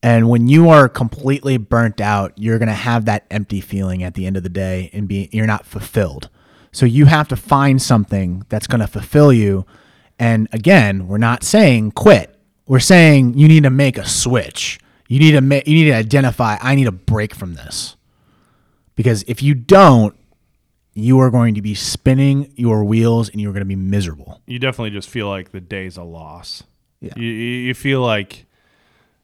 And 0.00 0.28
when 0.28 0.46
you 0.46 0.68
are 0.68 0.88
completely 0.88 1.56
burnt 1.56 2.00
out, 2.00 2.32
you're 2.36 2.60
going 2.60 2.68
to 2.68 2.72
have 2.72 3.06
that 3.06 3.26
empty 3.32 3.60
feeling 3.60 4.04
at 4.04 4.14
the 4.14 4.26
end 4.26 4.36
of 4.36 4.44
the 4.44 4.48
day 4.48 4.90
and 4.92 5.08
be 5.08 5.28
you're 5.32 5.44
not 5.44 5.66
fulfilled. 5.66 6.28
So 6.70 6.86
you 6.86 7.06
have 7.06 7.26
to 7.26 7.36
find 7.36 7.82
something 7.82 8.44
that's 8.48 8.68
going 8.68 8.80
to 8.80 8.86
fulfill 8.86 9.32
you 9.32 9.66
And 10.20 10.48
again, 10.52 11.08
we're 11.08 11.18
not 11.18 11.42
saying 11.42 11.92
quit. 11.92 12.29
We're 12.70 12.78
saying 12.78 13.34
you 13.34 13.48
need 13.48 13.64
to 13.64 13.70
make 13.70 13.98
a 13.98 14.06
switch. 14.06 14.78
You 15.08 15.18
need 15.18 15.32
to 15.32 15.40
ma- 15.40 15.58
you 15.66 15.74
need 15.74 15.86
to 15.86 15.94
identify 15.94 16.56
I 16.60 16.76
need 16.76 16.86
a 16.86 16.92
break 16.92 17.34
from 17.34 17.54
this. 17.54 17.96
Because 18.94 19.24
if 19.24 19.42
you 19.42 19.56
don't, 19.56 20.14
you 20.94 21.18
are 21.18 21.32
going 21.32 21.56
to 21.56 21.62
be 21.62 21.74
spinning 21.74 22.52
your 22.54 22.84
wheels 22.84 23.28
and 23.28 23.40
you're 23.40 23.52
going 23.52 23.62
to 23.62 23.66
be 23.66 23.74
miserable. 23.74 24.40
You 24.46 24.60
definitely 24.60 24.90
just 24.90 25.10
feel 25.10 25.26
like 25.28 25.50
the 25.50 25.60
day's 25.60 25.96
a 25.96 26.04
loss. 26.04 26.62
Yeah. 27.00 27.14
You, 27.16 27.26
you 27.26 27.74
feel 27.74 28.02
like 28.02 28.46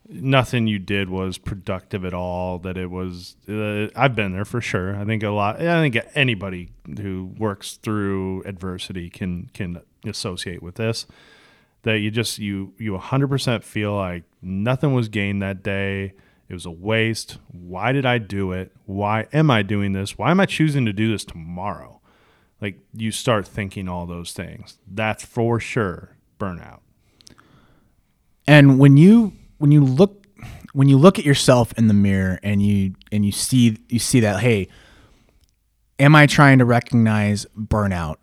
nothing 0.09 0.67
you 0.67 0.81
did 0.81 1.09
was 1.09 1.39
productive 1.39 2.05
at 2.05 2.13
all. 2.13 2.59
That 2.59 2.77
it 2.77 2.91
was. 2.91 3.37
Uh, 3.49 3.91
I've 3.95 4.17
been 4.17 4.33
there 4.33 4.45
for 4.45 4.61
sure. 4.61 4.97
I 4.97 5.05
think 5.05 5.23
a 5.23 5.31
lot. 5.31 5.63
I 5.63 5.89
think 5.89 6.05
anybody 6.17 6.71
who 6.99 7.33
works 7.39 7.77
through 7.77 8.43
adversity 8.43 9.09
can 9.09 9.51
can 9.55 9.83
associate 10.05 10.65
with 10.65 10.75
this. 10.75 11.07
That 11.83 12.01
you 12.01 12.11
just 12.11 12.39
you 12.39 12.75
you 12.79 12.93
100% 12.93 13.63
feel 13.63 13.95
like 13.95 14.25
nothing 14.43 14.93
was 14.93 15.09
gained 15.09 15.43
that 15.43 15.63
day. 15.63 16.15
It 16.49 16.55
was 16.55 16.67
a 16.67 16.71
waste. 16.71 17.39
Why 17.49 17.93
did 17.93 18.07
I 18.07 18.19
do 18.19 18.53
it? 18.53 18.73
Why 18.85 19.27
am 19.33 19.51
I 19.51 19.63
doing 19.63 19.93
this? 19.93 20.17
Why 20.17 20.31
am 20.31 20.41
I 20.41 20.47
choosing 20.47 20.85
to 20.87 20.93
do 20.93 21.11
this 21.11 21.25
tomorrow? 21.25 22.01
Like 22.61 22.79
you 22.93 23.11
start 23.11 23.47
thinking 23.47 23.89
all 23.89 24.07
those 24.07 24.33
things. 24.33 24.79
That's 24.87 25.25
for 25.25 25.61
sure 25.61 26.17
burnout. 26.39 26.81
And 28.47 28.79
when 28.79 28.97
you 28.97 29.33
when 29.59 29.73
you 29.73 29.85
look 29.85 30.27
when 30.73 30.89
you 30.89 30.99
look 30.99 31.19
at 31.19 31.25
yourself 31.25 31.73
in 31.77 31.89
the 31.89 31.95
mirror 31.95 32.39
and 32.43 32.63
you 32.63 32.95
and 33.11 33.25
you 33.25 33.33
see 33.33 33.79
you 33.89 33.99
see 33.99 34.21
that 34.21 34.41
hey, 34.41 34.69
am 35.99 36.15
I 36.15 36.27
trying 36.27 36.59
to 36.59 36.65
recognize 36.65 37.47
burnout? 37.59 38.17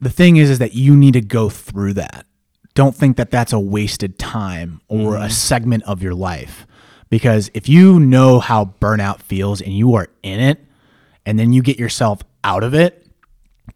The 0.00 0.10
thing 0.10 0.36
is 0.36 0.50
is 0.50 0.58
that 0.58 0.74
you 0.74 0.96
need 0.96 1.12
to 1.12 1.20
go 1.20 1.48
through 1.48 1.94
that. 1.94 2.26
Don't 2.74 2.94
think 2.94 3.16
that 3.16 3.30
that's 3.30 3.52
a 3.52 3.60
wasted 3.60 4.18
time 4.18 4.80
or 4.88 5.16
a 5.16 5.20
mm-hmm. 5.20 5.30
segment 5.30 5.84
of 5.84 6.02
your 6.02 6.14
life. 6.14 6.66
Because 7.08 7.50
if 7.54 7.68
you 7.68 7.98
know 7.98 8.38
how 8.38 8.74
burnout 8.80 9.20
feels 9.20 9.60
and 9.60 9.72
you 9.76 9.94
are 9.94 10.08
in 10.22 10.38
it 10.40 10.64
and 11.26 11.38
then 11.38 11.52
you 11.52 11.62
get 11.62 11.78
yourself 11.78 12.22
out 12.44 12.62
of 12.62 12.72
it, 12.72 13.06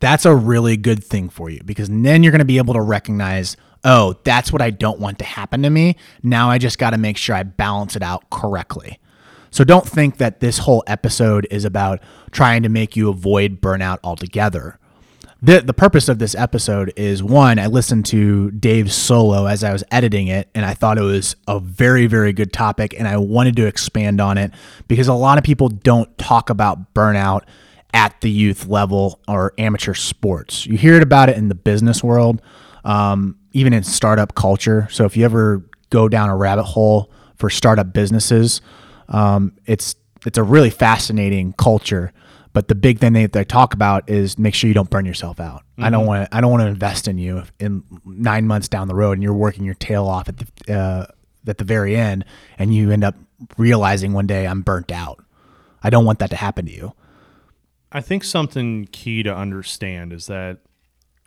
that's 0.01 0.25
a 0.25 0.35
really 0.35 0.77
good 0.77 1.03
thing 1.03 1.29
for 1.29 1.51
you 1.51 1.61
because 1.65 1.89
then 1.89 2.23
you're 2.23 2.31
going 2.31 2.39
to 2.39 2.45
be 2.45 2.59
able 2.59 2.75
to 2.75 2.81
recognize, 2.81 3.57
oh, 3.83 4.17
that's 4.25 4.53
what 4.53 4.63
I 4.63 4.71
don't 4.71 5.01
want 5.01 5.19
to 5.19 5.25
happen 5.25 5.63
to 5.63 5.71
me. 5.71 5.97
Now 6.23 6.51
I 6.51 6.59
just 6.59 6.79
got 6.79 6.91
to 6.91 6.99
make 6.99 7.17
sure 7.17 7.35
I 7.35 7.43
balance 7.43 7.97
it 7.97 8.03
out 8.03 8.31
correctly. 8.31 8.99
So 9.51 9.63
don't 9.63 9.87
think 9.87 10.19
that 10.19 10.41
this 10.41 10.59
whole 10.59 10.83
episode 10.87 11.47
is 11.51 11.65
about 11.65 12.01
trying 12.33 12.65
to 12.65 12.69
make 12.69 12.97
you 12.97 13.09
avoid 13.09 13.61
burnout 13.61 13.99
altogether. 14.03 14.79
The, 15.45 15.61
the 15.61 15.75
purpose 15.75 16.09
of 16.09 16.19
this 16.19 16.35
episode 16.35 16.95
is 16.97 17.23
one, 17.23 17.59
I 17.59 17.67
listened 17.67 18.07
to 18.07 18.51
Dave's 18.53 18.95
solo 18.95 19.45
as 19.45 19.63
I 19.63 19.75
was 19.75 19.85
editing 19.91 20.29
it, 20.29 20.49
and 20.55 20.65
I 20.65 20.73
thought 20.73 20.97
it 20.97 21.03
was 21.03 21.37
a 21.47 21.61
very, 21.61 22.07
very 22.07 22.33
good 22.33 22.51
topic, 22.51 22.95
and 22.99 23.07
I 23.07 23.19
wanted 23.19 23.55
to 23.57 23.67
expand 23.67 24.23
on 24.23 24.39
it 24.39 24.53
because 24.89 25.07
a 25.07 25.13
lot 25.13 25.37
of 25.37 25.45
people 25.45 25.69
don't 25.69 26.17
talk 26.17 26.49
about 26.49 26.95
burnout 26.95 27.43
at 27.93 28.19
the 28.23 28.31
youth 28.31 28.69
level 28.69 29.21
or 29.29 29.53
amateur 29.59 29.93
sports. 29.93 30.65
You 30.65 30.79
hear 30.79 30.95
it 30.95 31.03
about 31.03 31.29
it 31.29 31.37
in 31.37 31.49
the 31.49 31.55
business 31.55 32.03
world, 32.03 32.41
um, 32.83 33.37
even 33.53 33.75
in 33.75 33.83
startup 33.83 34.35
culture. 34.35 34.89
So 34.91 35.05
if 35.05 35.15
you 35.15 35.27
ever 35.27 35.63
go 35.91 36.09
down 36.09 36.31
a 36.31 36.37
rabbit 36.39 36.65
hole 36.65 37.13
for 37.37 37.51
startup 37.51 37.93
businesses, 37.93 38.63
um, 39.11 39.53
it's 39.67 39.95
it's 40.25 40.39
a 40.39 40.43
really 40.43 40.71
fascinating 40.71 41.53
culture. 41.53 42.15
But 42.55 42.69
the 42.69 42.77
big 42.77 43.01
thing 43.01 43.13
they, 43.13 43.27
they 43.27 43.45
talk 43.45 43.75
about 43.75 44.09
is 44.09 44.39
make 44.39 44.55
sure 44.55 44.69
you 44.69 44.75
don't 44.75 44.89
burn 44.89 45.05
yourself 45.05 45.41
out. 45.41 45.65
I 45.77 45.91
don't 45.91 46.07
want 46.07 46.31
to 46.31 46.35
I 46.35 46.41
don't 46.41 46.53
want 46.53 46.63
to 46.63 46.69
invest 46.69 47.09
in 47.09 47.19
you 47.19 47.43
in 47.59 47.83
nine 48.07 48.47
months 48.47 48.69
down 48.69 48.87
the 48.87 48.95
road 48.95 49.13
and 49.13 49.23
you're 49.23 49.35
working 49.35 49.65
your 49.65 49.75
tail 49.75 50.07
off 50.07 50.29
at 50.29 50.37
the 50.39 50.73
uh, 50.73 51.07
at 51.47 51.59
the 51.59 51.65
very 51.65 51.97
end 51.97 52.25
and 52.57 52.73
you 52.73 52.93
end 52.93 53.03
up 53.03 53.17
realizing 53.59 54.13
one 54.13 54.29
day 54.29 54.47
I'm 54.47 54.63
burnt 54.63 54.93
out. 54.93 55.23
I 55.83 55.91
don't 55.91 56.05
want 56.05 56.21
that 56.21 56.31
to 56.31 56.37
happen 56.37 56.65
to 56.67 56.73
you. 56.73 56.93
I 57.91 58.01
think 58.01 58.23
something 58.23 58.89
key 58.93 59.25
to 59.25 59.35
understand 59.35 60.13
is 60.13 60.27
that 60.29 60.59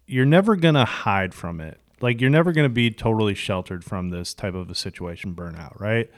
you're 0.06 0.26
never 0.26 0.56
going 0.56 0.76
to 0.76 0.86
hide 0.86 1.34
from 1.34 1.60
it. 1.60 1.80
Like 2.00 2.22
you're 2.22 2.30
never 2.30 2.54
going 2.54 2.66
to 2.66 2.74
be 2.74 2.90
totally 2.90 3.36
sheltered 3.36 3.84
from 3.84 4.10
this 4.10 4.34
type 4.34 4.54
of 4.54 4.70
a 4.70 4.76
situation 4.76 5.36
burnout, 5.36 5.78
right? 5.80 6.10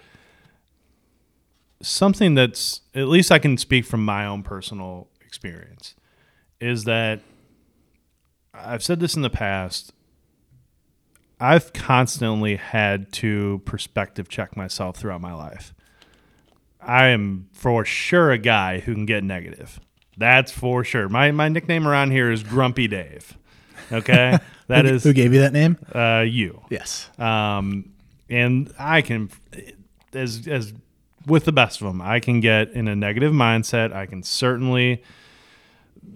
Something 1.82 2.36
that's 2.36 2.82
at 2.94 3.08
least 3.08 3.32
I 3.32 3.40
can 3.40 3.58
speak 3.58 3.86
from 3.86 4.04
my 4.04 4.26
own 4.26 4.44
personal 4.44 5.08
experience 5.22 5.96
is 6.60 6.84
that 6.84 7.22
I've 8.54 8.84
said 8.84 9.00
this 9.00 9.16
in 9.16 9.22
the 9.22 9.30
past. 9.30 9.94
I've 11.40 11.72
constantly 11.72 12.58
had 12.58 13.14
to 13.14 13.62
perspective 13.64 14.28
check 14.28 14.58
myself 14.58 14.98
throughout 14.98 15.22
my 15.22 15.34
life. 15.34 15.74
I 16.82 17.08
am 17.08 17.48
for 17.54 17.86
sure 17.86 18.32
a 18.32 18.38
guy 18.38 18.80
who 18.80 18.94
can 18.94 19.06
get 19.06 19.24
negative. 19.24 19.80
That's 20.18 20.52
for 20.52 20.84
sure. 20.84 21.08
My 21.08 21.32
my 21.32 21.48
nickname 21.48 21.88
around 21.88 22.12
here 22.12 22.32
is 22.32 22.44
Grumpy 22.44 22.88
Dave. 22.88 23.38
Okay, 23.92 24.38
that 24.68 24.86
who, 24.86 24.96
is 24.96 25.04
who 25.04 25.14
gave 25.14 25.34
you 25.34 25.40
that 25.40 25.54
name? 25.54 25.78
uh, 25.94 26.26
you. 26.28 26.62
Yes. 26.70 27.10
Um, 27.18 27.94
and 28.30 28.74
I 28.78 29.02
can, 29.02 29.30
as 30.14 30.46
as 30.48 30.74
with 31.30 31.46
the 31.46 31.52
best 31.52 31.82
of 31.82 31.88
them, 31.88 32.02
I 32.02 32.20
can 32.20 32.40
get 32.40 32.72
in 32.72 32.88
a 32.88 32.96
negative 32.96 33.32
mindset. 33.34 33.94
I 33.94 34.06
can 34.06 34.24
certainly 34.24 35.04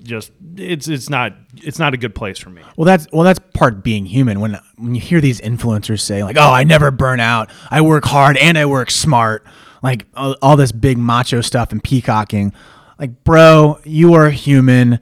just 0.02 0.32
it's 0.58 0.88
it's 0.88 1.10
not 1.10 1.34
it's 1.58 1.80
not 1.80 1.94
a 1.94 1.98
good 1.98 2.16
place 2.16 2.40
for 2.40 2.50
me. 2.50 2.62
Well, 2.78 2.86
that's 2.86 3.08
well, 3.12 3.24
that's 3.24 3.40
part 3.54 3.84
being 3.84 4.06
human. 4.06 4.40
When 4.40 4.60
when 4.78 4.96
you 4.96 5.02
hear 5.02 5.22
these 5.22 5.40
influencers 5.42 6.02
say 6.02 6.24
like, 6.24 6.38
"Oh, 6.38 6.52
I 6.52 6.64
never 6.64 6.92
burn 6.92 7.20
out. 7.20 7.50
I 7.70 7.82
work 7.82 8.06
hard 8.06 8.38
and 8.38 8.58
I 8.58 8.66
work 8.66 8.90
smart," 8.92 9.46
like 9.82 10.06
all, 10.16 10.36
all 10.42 10.56
this 10.58 10.72
big 10.72 10.98
macho 10.98 11.42
stuff 11.42 11.72
and 11.72 11.84
peacocking, 11.84 12.54
like, 13.00 13.24
bro, 13.24 13.80
you 13.84 14.14
are 14.14 14.30
human. 14.30 15.00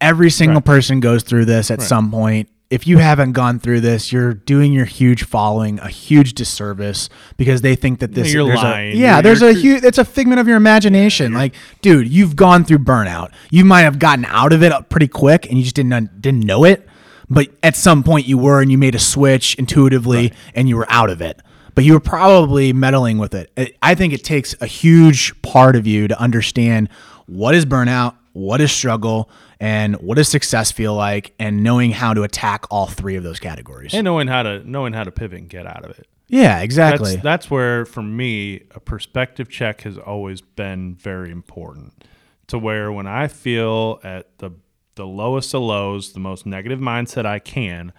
Every 0.00 0.30
single 0.30 0.56
Right. 0.56 0.64
person 0.64 1.00
goes 1.00 1.22
through 1.22 1.44
this 1.46 1.70
at 1.70 1.82
some 1.82 2.10
point. 2.10 2.48
If 2.70 2.86
you 2.86 2.98
haven't 2.98 3.32
gone 3.32 3.58
through 3.58 3.80
this, 3.80 4.12
you're 4.12 4.32
doing 4.32 4.72
your 4.72 4.84
huge 4.84 5.24
following 5.24 5.80
a 5.80 5.88
huge 5.88 6.34
disservice 6.34 7.08
because 7.36 7.62
they 7.62 7.74
think 7.74 7.98
that 7.98 8.14
this 8.14 8.32
you're 8.32 8.46
there's 8.46 8.60
a- 8.60 8.62
lying. 8.62 8.96
yeah, 8.96 9.14
You're- 9.16 9.22
there's 9.22 9.42
a 9.42 9.46
you're- 9.46 9.60
huge. 9.60 9.82
It's 9.84 9.98
a 9.98 10.04
figment 10.04 10.38
of 10.38 10.46
your 10.46 10.56
imagination. 10.56 11.32
like, 11.32 11.54
dude, 11.82 12.06
you've 12.08 12.36
gone 12.36 12.64
through 12.64 12.78
burnout. 12.78 13.30
You 13.50 13.64
might 13.64 13.80
have 13.82 13.98
gotten 13.98 14.24
out 14.26 14.52
of 14.52 14.62
it 14.62 14.72
pretty 14.88 15.08
quick, 15.08 15.46
and 15.48 15.58
you 15.58 15.64
just 15.64 15.74
didn't 15.74 16.22
didn't 16.22 16.44
know 16.46 16.62
it. 16.64 16.86
But 17.28 17.48
at 17.62 17.74
some 17.74 18.04
point, 18.04 18.26
you 18.28 18.38
were, 18.38 18.60
and 18.62 18.70
you 18.70 18.78
made 18.78 18.94
a 18.94 18.98
switch 19.00 19.56
intuitively, 19.56 20.32
and 20.54 20.68
you 20.68 20.76
were 20.76 20.86
out 20.88 21.10
of 21.10 21.20
it. 21.20 21.40
But 21.74 21.82
you 21.84 21.92
were 21.94 22.00
probably 22.00 22.72
meddling 22.72 23.18
with 23.18 23.34
it. 23.34 23.50
I- 23.56 23.72
I 23.82 23.94
think 23.96 24.12
it 24.12 24.22
takes 24.22 24.54
a 24.60 24.66
huge 24.66 25.32
part 25.42 25.74
of 25.74 25.86
you 25.88 26.06
to 26.08 26.20
understand 26.20 26.88
what 27.26 27.54
is 27.56 27.64
burnout, 27.66 28.14
what 28.32 28.60
is 28.60 28.70
struggle, 28.70 29.28
and 29.60 29.96
what 29.96 30.16
does 30.16 30.28
success 30.28 30.72
feel 30.72 30.94
like, 30.94 31.34
and 31.38 31.62
knowing 31.62 31.90
how 31.90 32.14
to 32.14 32.22
attack 32.22 32.64
all 32.70 32.86
three 32.86 33.16
of 33.16 33.22
those 33.22 33.38
categories. 33.38 33.92
And 33.92 34.04
knowing 34.04 34.26
how 34.26 34.42
to 34.42 34.68
knowing 34.68 34.94
how 34.94 35.04
to 35.04 35.12
pivot 35.12 35.38
and 35.38 35.48
get 35.48 35.66
out 35.66 35.84
of 35.84 35.90
it. 35.98 36.08
yeah, 36.28 36.60
exactly. 36.60 37.12
That's 37.12 37.22
that's 37.22 37.50
where 37.50 37.84
for 37.84 38.02
me 38.02 38.62
a 38.74 38.80
perspective 38.80 39.50
check 39.50 39.82
has 39.82 39.98
always 39.98 40.40
been 40.40 40.94
very 40.94 41.30
important. 41.30 42.04
To 42.48 42.58
where 42.58 42.90
when 42.90 43.06
I 43.06 43.28
feel 43.28 44.00
at 44.02 44.38
the 44.38 44.52
the 44.96 45.06
lowest 45.06 45.54
of 45.54 45.62
lows, 45.62 46.14
the 46.14 46.20
most 46.20 46.46
negative 46.46 46.80
mindset 46.80 47.24
I 47.26 47.38
can, 47.38 47.92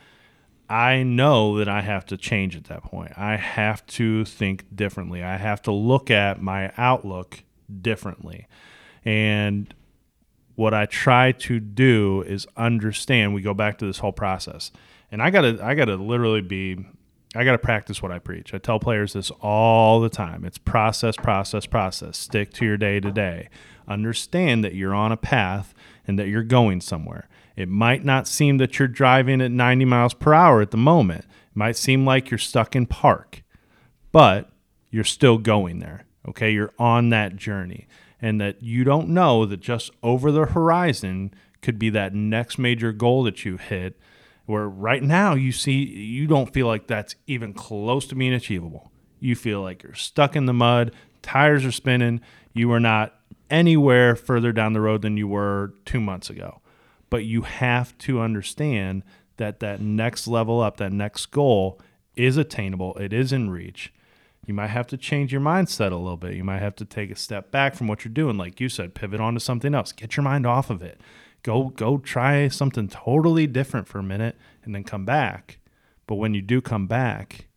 I 0.70 1.04
know 1.04 1.58
that 1.58 1.70
I 1.70 1.82
have 1.82 2.06
to 2.08 2.18
change 2.18 2.56
at 2.56 2.66
that 2.66 2.84
point. 2.84 3.12
I 3.18 3.36
have 3.36 3.86
to 3.88 4.26
think 4.26 4.76
differently. 4.76 5.24
I 5.24 5.38
have 5.38 5.62
to 5.64 5.72
look 5.72 6.10
at 6.10 6.42
my 6.42 6.72
outlook 6.78 7.44
differently. 7.82 8.48
And 9.06 9.74
what 10.62 10.76
I 10.76 10.86
try 10.86 11.32
to 11.32 11.60
do 11.60 12.22
is 12.22 12.48
understand. 12.56 13.34
We 13.34 13.42
go 13.42 13.56
back 13.56 13.80
to 13.80 13.86
this 13.86 13.98
whole 13.98 14.12
process, 14.12 14.72
and 15.12 15.20
I 15.20 15.32
gotta, 15.32 15.60
I 15.62 15.74
gotta 15.74 15.96
literally 15.96 16.42
be, 16.42 16.86
I 17.36 17.44
gotta 17.44 17.58
practice 17.58 18.04
what 18.04 18.12
I 18.12 18.20
preach. 18.20 18.54
I 18.54 18.60
tell 18.60 18.80
players 18.80 19.14
this 19.14 19.32
all 19.42 20.00
the 20.00 20.10
time. 20.10 20.46
It's 20.46 20.60
process, 20.60 21.16
process, 21.18 21.66
process. 21.66 22.16
Stick 22.16 22.54
to 22.54 22.66
your 22.66 22.78
day 22.78 23.00
to 23.00 23.12
day. 23.12 23.50
Understand 23.88 24.64
that 24.64 24.76
you're 24.76 24.94
on 24.94 25.12
a 25.12 25.18
path 25.18 25.74
and 26.06 26.20
that 26.20 26.28
you're 26.28 26.44
going 26.44 26.80
somewhere. 26.80 27.28
It 27.56 27.68
might 27.68 28.06
not 28.06 28.28
seem 28.28 28.60
that 28.60 28.78
you're 28.78 28.88
driving 28.88 29.42
at 29.42 29.50
90 29.50 29.86
miles 29.86 30.14
per 30.14 30.32
hour 30.32 30.62
at 30.62 30.70
the 30.70 30.78
moment. 30.78 31.26
It 31.26 31.56
might 31.56 31.76
seem 31.76 32.06
like 32.06 32.30
you're 32.30 32.38
stuck 32.38 32.76
in 32.76 32.86
park, 32.86 33.42
but 34.12 34.52
you're 34.92 35.04
still 35.04 35.40
going 35.40 35.80
there. 35.80 36.06
Okay, 36.30 36.52
you're 36.52 36.74
on 36.78 37.10
that 37.10 37.36
journey 37.36 37.88
and 38.22 38.40
that 38.40 38.62
you 38.62 38.84
don't 38.84 39.10
know 39.10 39.46
that 39.46 39.60
just 39.60 39.92
over 40.04 40.32
the 40.32 40.46
horizon 40.46 41.34
could 41.62 41.80
be 41.80 41.90
that 41.90 42.14
next 42.14 42.58
major 42.58 42.92
goal 42.92 43.24
that 43.24 43.44
you 43.46 43.58
hit 43.58 44.00
where 44.46 44.68
right 44.68 45.04
now 45.04 45.34
you 45.34 45.52
see 45.52 45.74
you 45.74 46.28
don't 46.28 46.54
feel 46.54 46.68
like 46.68 46.88
that's 46.88 47.16
even 47.28 47.54
close 47.54 48.08
to 48.08 48.16
being 48.16 48.34
achievable. 48.34 48.92
You 49.20 49.36
feel 49.36 49.62
like 49.62 49.84
you're 49.84 49.94
stuck 49.94 50.36
in 50.36 50.46
the 50.46 50.54
mud, 50.54 50.94
tires 51.22 51.64
are 51.64 51.72
spinning, 51.72 52.22
you 52.54 52.72
are 52.72 52.80
not 52.80 53.16
anywhere 53.50 54.16
further 54.16 54.52
down 54.52 54.74
the 54.74 54.82
road 54.82 55.04
than 55.04 55.18
you 55.18 55.28
were 55.28 55.74
2 55.86 56.00
months 56.00 56.30
ago. 56.30 56.62
But 57.10 57.26
you 57.26 57.44
have 57.44 57.98
to 58.00 58.20
understand 58.20 59.04
that 59.38 59.60
that 59.60 59.82
next 59.82 60.28
level 60.28 60.62
up, 60.62 60.78
that 60.78 60.92
next 60.92 61.28
goal 61.28 61.80
is 62.16 62.38
attainable, 62.38 62.96
it 62.98 63.14
is 63.14 63.32
in 63.32 63.50
reach. 63.50 63.94
You 64.48 64.54
might 64.54 64.68
have 64.68 64.88
to 64.88 64.98
change 64.98 65.32
your 65.32 65.42
mindset 65.42 65.92
a 65.92 65.96
little 65.96 66.18
bit. 66.18 66.34
You 66.34 66.44
might 66.44 66.62
have 66.62 66.76
to 66.78 66.86
take 66.86 67.12
a 67.12 67.16
step 67.16 67.52
back 67.52 67.76
from 67.76 67.88
what 67.88 68.04
you're 68.04 68.14
doing, 68.14 68.38
like 68.38 68.60
you 68.60 68.70
said, 68.70 68.96
pivot 68.96 69.22
onto 69.22 69.40
something 69.40 69.76
else. 69.76 69.92
Get 69.92 70.18
your 70.18 70.24
mind 70.24 70.48
off 70.48 70.70
of 70.70 70.82
it. 70.82 71.00
Go 71.44 71.70
go 71.70 71.98
try 71.98 72.48
something 72.48 72.88
totally 72.88 73.48
different 73.48 73.88
for 73.88 74.00
a 74.00 74.04
minute 74.04 74.36
and 74.64 74.74
then 74.74 74.84
come 74.84 75.06
back. 75.06 75.60
But 76.08 76.16
when 76.16 76.34
you 76.34 76.42
do 76.42 76.60
come 76.60 76.88
back, 76.88 77.48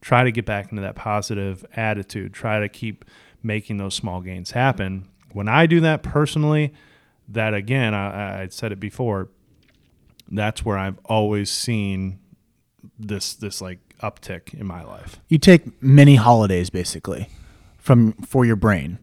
try 0.00 0.24
to 0.24 0.32
get 0.32 0.46
back 0.46 0.70
into 0.70 0.82
that 0.82 0.96
positive 0.96 1.64
attitude. 1.76 2.32
Try 2.32 2.60
to 2.60 2.68
keep 2.68 3.04
making 3.42 3.76
those 3.76 3.94
small 3.94 4.20
gains 4.20 4.52
happen. 4.52 5.08
When 5.32 5.48
I 5.48 5.66
do 5.66 5.80
that 5.80 6.02
personally, 6.02 6.72
that 7.28 7.54
again, 7.54 7.94
I, 7.94 8.42
I 8.42 8.48
said 8.48 8.72
it 8.72 8.80
before, 8.80 9.28
that's 10.30 10.64
where 10.64 10.78
I've 10.78 10.98
always 11.04 11.50
seen 11.50 12.18
this 12.98 13.34
this 13.34 13.60
like 13.60 13.78
uptick 14.02 14.54
in 14.54 14.66
my 14.66 14.82
life. 14.82 15.20
You 15.28 15.38
take 15.38 15.82
many 15.82 16.16
holidays 16.16 16.70
basically 16.70 17.28
from 17.78 18.12
for 18.14 18.44
your 18.44 18.56
brain. 18.56 18.98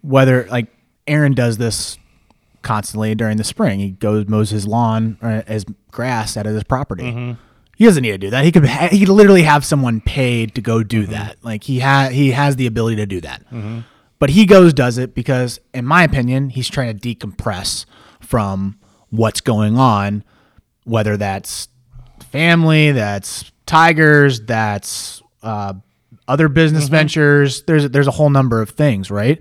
Whether 0.00 0.46
like 0.50 0.68
Aaron 1.06 1.32
does 1.32 1.58
this 1.58 1.98
constantly 2.62 3.14
during 3.14 3.36
the 3.36 3.44
spring, 3.44 3.80
he 3.80 3.90
goes 3.90 4.28
mows 4.28 4.50
his 4.50 4.66
lawn 4.66 5.18
or 5.22 5.42
his 5.46 5.64
grass 5.90 6.36
out 6.36 6.46
of 6.46 6.54
his 6.54 6.64
property. 6.64 7.04
Mm-hmm. 7.04 7.32
He 7.76 7.84
doesn't 7.84 8.02
need 8.02 8.10
to 8.10 8.18
do 8.18 8.30
that. 8.30 8.44
He 8.44 8.52
could 8.52 8.66
ha- 8.66 8.88
he 8.90 9.00
could 9.00 9.08
literally 9.08 9.42
have 9.42 9.64
someone 9.64 10.00
paid 10.00 10.54
to 10.56 10.60
go 10.60 10.82
do 10.82 11.02
mm-hmm. 11.02 11.12
that. 11.12 11.36
Like 11.42 11.64
he 11.64 11.80
ha- 11.80 12.08
he 12.10 12.32
has 12.32 12.56
the 12.56 12.66
ability 12.66 12.96
to 12.96 13.06
do 13.06 13.20
that. 13.20 13.44
Mm-hmm. 13.46 13.80
But 14.18 14.30
he 14.30 14.46
goes 14.46 14.72
does 14.72 14.98
it 14.98 15.14
because 15.14 15.60
in 15.72 15.84
my 15.84 16.02
opinion, 16.02 16.50
he's 16.50 16.68
trying 16.68 16.98
to 16.98 17.14
decompress 17.14 17.86
from 18.20 18.78
what's 19.10 19.40
going 19.40 19.78
on, 19.78 20.24
whether 20.84 21.16
that's 21.16 21.68
family, 22.30 22.92
that's 22.92 23.50
tigers, 23.66 24.40
that's 24.40 25.22
uh, 25.42 25.74
other 26.26 26.48
business 26.48 26.88
ventures. 26.88 27.62
There's 27.62 27.88
there's 27.90 28.06
a 28.06 28.12
whole 28.12 28.30
number 28.30 28.60
of 28.60 28.70
things, 28.70 29.10
right? 29.10 29.40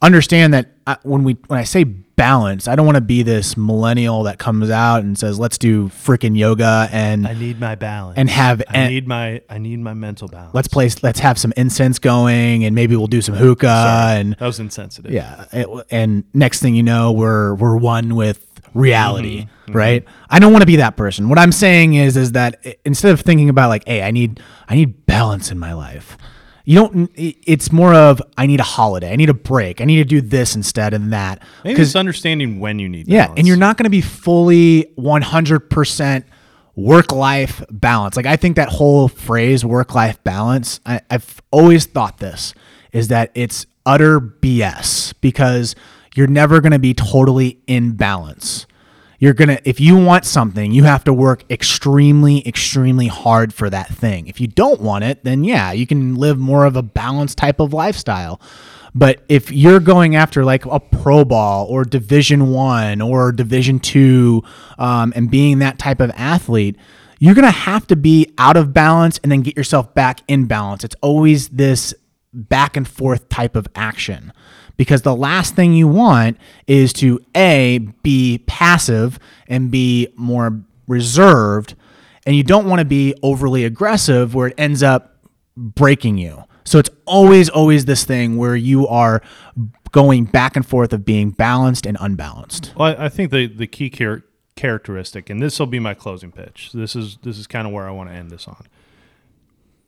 Understand 0.00 0.52
that 0.54 0.72
I, 0.86 0.96
when 1.04 1.22
we 1.22 1.34
when 1.46 1.60
I 1.60 1.64
say 1.64 1.84
balance, 1.84 2.66
I 2.66 2.74
don't 2.74 2.86
want 2.86 2.96
to 2.96 3.00
be 3.02 3.22
this 3.22 3.56
millennial 3.56 4.24
that 4.24 4.38
comes 4.38 4.68
out 4.68 5.02
and 5.04 5.16
says, 5.16 5.38
"Let's 5.38 5.58
do 5.58 5.88
freaking 5.90 6.36
yoga 6.36 6.88
and 6.90 7.24
I 7.26 7.34
need 7.34 7.60
my 7.60 7.76
balance 7.76 8.18
and 8.18 8.28
have 8.28 8.62
I 8.68 8.78
and 8.78 8.92
need 8.92 9.06
my 9.06 9.42
I 9.48 9.58
need 9.58 9.78
my 9.78 9.94
mental 9.94 10.26
balance. 10.26 10.54
let's 10.54 10.66
place 10.66 11.04
let's 11.04 11.20
have 11.20 11.38
some 11.38 11.52
incense 11.56 12.00
going 12.00 12.64
and 12.64 12.74
maybe 12.74 12.96
we'll 12.96 13.06
do 13.06 13.22
some 13.22 13.36
hookah 13.36 14.14
and 14.16 14.32
that 14.40 14.46
was 14.46 14.58
insensitive. 14.58 15.12
yeah, 15.12 15.44
it- 15.52 15.68
and 15.92 16.24
next 16.34 16.60
thing 16.60 16.74
you 16.74 16.82
know, 16.82 17.12
we're 17.12 17.54
we're 17.54 17.76
one 17.76 18.16
with 18.16 18.51
reality, 18.74 19.46
Mm-hmm. 19.66 19.72
right? 19.72 20.04
I 20.28 20.38
don't 20.40 20.52
want 20.52 20.62
to 20.62 20.66
be 20.66 20.76
that 20.76 20.96
person. 20.96 21.28
What 21.28 21.38
I'm 21.38 21.52
saying 21.52 21.94
is 21.94 22.16
is 22.16 22.32
that 22.32 22.64
instead 22.84 23.12
of 23.12 23.20
thinking 23.20 23.48
about 23.48 23.68
like, 23.68 23.86
hey, 23.86 24.02
I 24.02 24.10
need 24.10 24.40
I 24.68 24.74
need 24.74 25.06
balance 25.06 25.50
in 25.50 25.58
my 25.58 25.72
life. 25.72 26.16
You 26.64 26.76
don't. 26.76 27.10
It's 27.16 27.72
more 27.72 27.92
of 27.94 28.20
I 28.38 28.46
need 28.46 28.60
a 28.60 28.64
holiday. 28.64 29.12
I 29.12 29.16
need 29.16 29.28
a 29.30 29.34
break. 29.34 29.80
I 29.80 29.84
need 29.84 29.96
to 29.96 30.04
do 30.04 30.20
this 30.20 30.54
instead 30.54 30.94
and 30.94 31.12
that. 31.12 31.42
Maybe 31.64 31.80
it's 31.80 31.96
understanding 31.96 32.60
when 32.60 32.78
you 32.78 32.88
need 32.88 33.08
Yeah, 33.08 33.32
and 33.36 33.46
you're 33.48 33.56
not 33.56 33.76
going 33.76 33.84
to 33.84 33.90
be 33.90 34.00
fully 34.00 34.92
100% 34.96 36.24
work 36.76 37.12
life 37.12 37.62
balance. 37.70 38.16
Like 38.16 38.26
I 38.26 38.36
think 38.36 38.56
that 38.56 38.68
whole 38.68 39.08
phrase 39.08 39.64
work 39.64 39.94
life 39.94 40.22
balance, 40.24 40.80
I, 40.86 41.00
I've 41.10 41.40
always 41.50 41.86
thought 41.86 42.18
this 42.18 42.54
is 42.92 43.08
that 43.08 43.30
it's 43.34 43.66
utter 43.84 44.20
BS 44.20 45.14
because 45.20 45.74
you're 46.14 46.26
never 46.26 46.60
going 46.60 46.72
to 46.72 46.78
be 46.78 46.94
totally 46.94 47.60
in 47.66 47.92
balance. 47.92 48.66
You're 49.18 49.34
going 49.34 49.48
to, 49.48 49.68
if 49.68 49.78
you 49.78 49.96
want 49.96 50.24
something, 50.24 50.72
you 50.72 50.82
have 50.82 51.04
to 51.04 51.12
work 51.12 51.44
extremely, 51.48 52.46
extremely 52.46 53.06
hard 53.06 53.54
for 53.54 53.70
that 53.70 53.88
thing. 53.88 54.26
If 54.26 54.40
you 54.40 54.48
don't 54.48 54.80
want 54.80 55.04
it, 55.04 55.22
then 55.22 55.44
yeah, 55.44 55.70
you 55.70 55.86
can 55.86 56.16
live 56.16 56.38
more 56.38 56.64
of 56.64 56.74
a 56.74 56.82
balanced 56.82 57.38
type 57.38 57.60
of 57.60 57.72
lifestyle. 57.72 58.40
But 58.94 59.22
if 59.28 59.52
you're 59.52 59.80
going 59.80 60.16
after 60.16 60.44
like 60.44 60.66
a 60.66 60.80
pro 60.80 61.24
ball 61.24 61.66
or 61.66 61.84
division 61.84 62.50
one 62.50 63.00
or 63.00 63.30
division 63.30 63.78
two 63.78 64.42
um, 64.76 65.12
and 65.14 65.30
being 65.30 65.60
that 65.60 65.78
type 65.78 66.00
of 66.00 66.10
athlete, 66.16 66.76
you're 67.20 67.34
going 67.34 67.46
to 67.46 67.52
have 67.52 67.86
to 67.86 67.96
be 67.96 68.34
out 68.38 68.56
of 68.56 68.74
balance 68.74 69.20
and 69.22 69.30
then 69.30 69.42
get 69.42 69.56
yourself 69.56 69.94
back 69.94 70.20
in 70.26 70.46
balance. 70.46 70.82
It's 70.82 70.96
always 71.00 71.48
this 71.50 71.94
back 72.34 72.76
and 72.76 72.88
forth 72.88 73.28
type 73.28 73.54
of 73.54 73.68
action 73.76 74.32
because 74.82 75.02
the 75.02 75.14
last 75.14 75.54
thing 75.54 75.74
you 75.74 75.86
want 75.86 76.36
is 76.66 76.92
to 76.94 77.20
A, 77.36 77.78
be 78.02 78.42
passive 78.48 79.20
and 79.46 79.70
be 79.70 80.08
more 80.16 80.60
reserved. 80.88 81.76
And 82.26 82.34
you 82.34 82.42
don't 82.42 82.66
want 82.66 82.80
to 82.80 82.84
be 82.84 83.14
overly 83.22 83.64
aggressive 83.64 84.34
where 84.34 84.48
it 84.48 84.54
ends 84.58 84.82
up 84.82 85.18
breaking 85.56 86.18
you. 86.18 86.42
So 86.64 86.80
it's 86.80 86.90
always, 87.06 87.48
always 87.48 87.84
this 87.84 88.04
thing 88.04 88.36
where 88.36 88.56
you 88.56 88.88
are 88.88 89.22
going 89.92 90.24
back 90.24 90.56
and 90.56 90.66
forth 90.66 90.92
of 90.92 91.04
being 91.04 91.30
balanced 91.30 91.86
and 91.86 91.96
unbalanced. 92.00 92.72
Well, 92.76 92.96
I 92.98 93.08
think 93.08 93.30
the 93.30 93.46
the 93.46 93.68
key 93.68 93.88
char- 93.88 94.24
characteristic, 94.56 95.30
and 95.30 95.40
this 95.40 95.60
will 95.60 95.66
be 95.66 95.78
my 95.78 95.94
closing 95.94 96.32
pitch. 96.32 96.70
This 96.74 96.96
is 96.96 97.18
this 97.22 97.38
is 97.38 97.46
kind 97.46 97.68
of 97.68 97.72
where 97.72 97.86
I 97.86 97.92
want 97.92 98.10
to 98.10 98.16
end 98.16 98.30
this 98.30 98.48
on. 98.48 98.66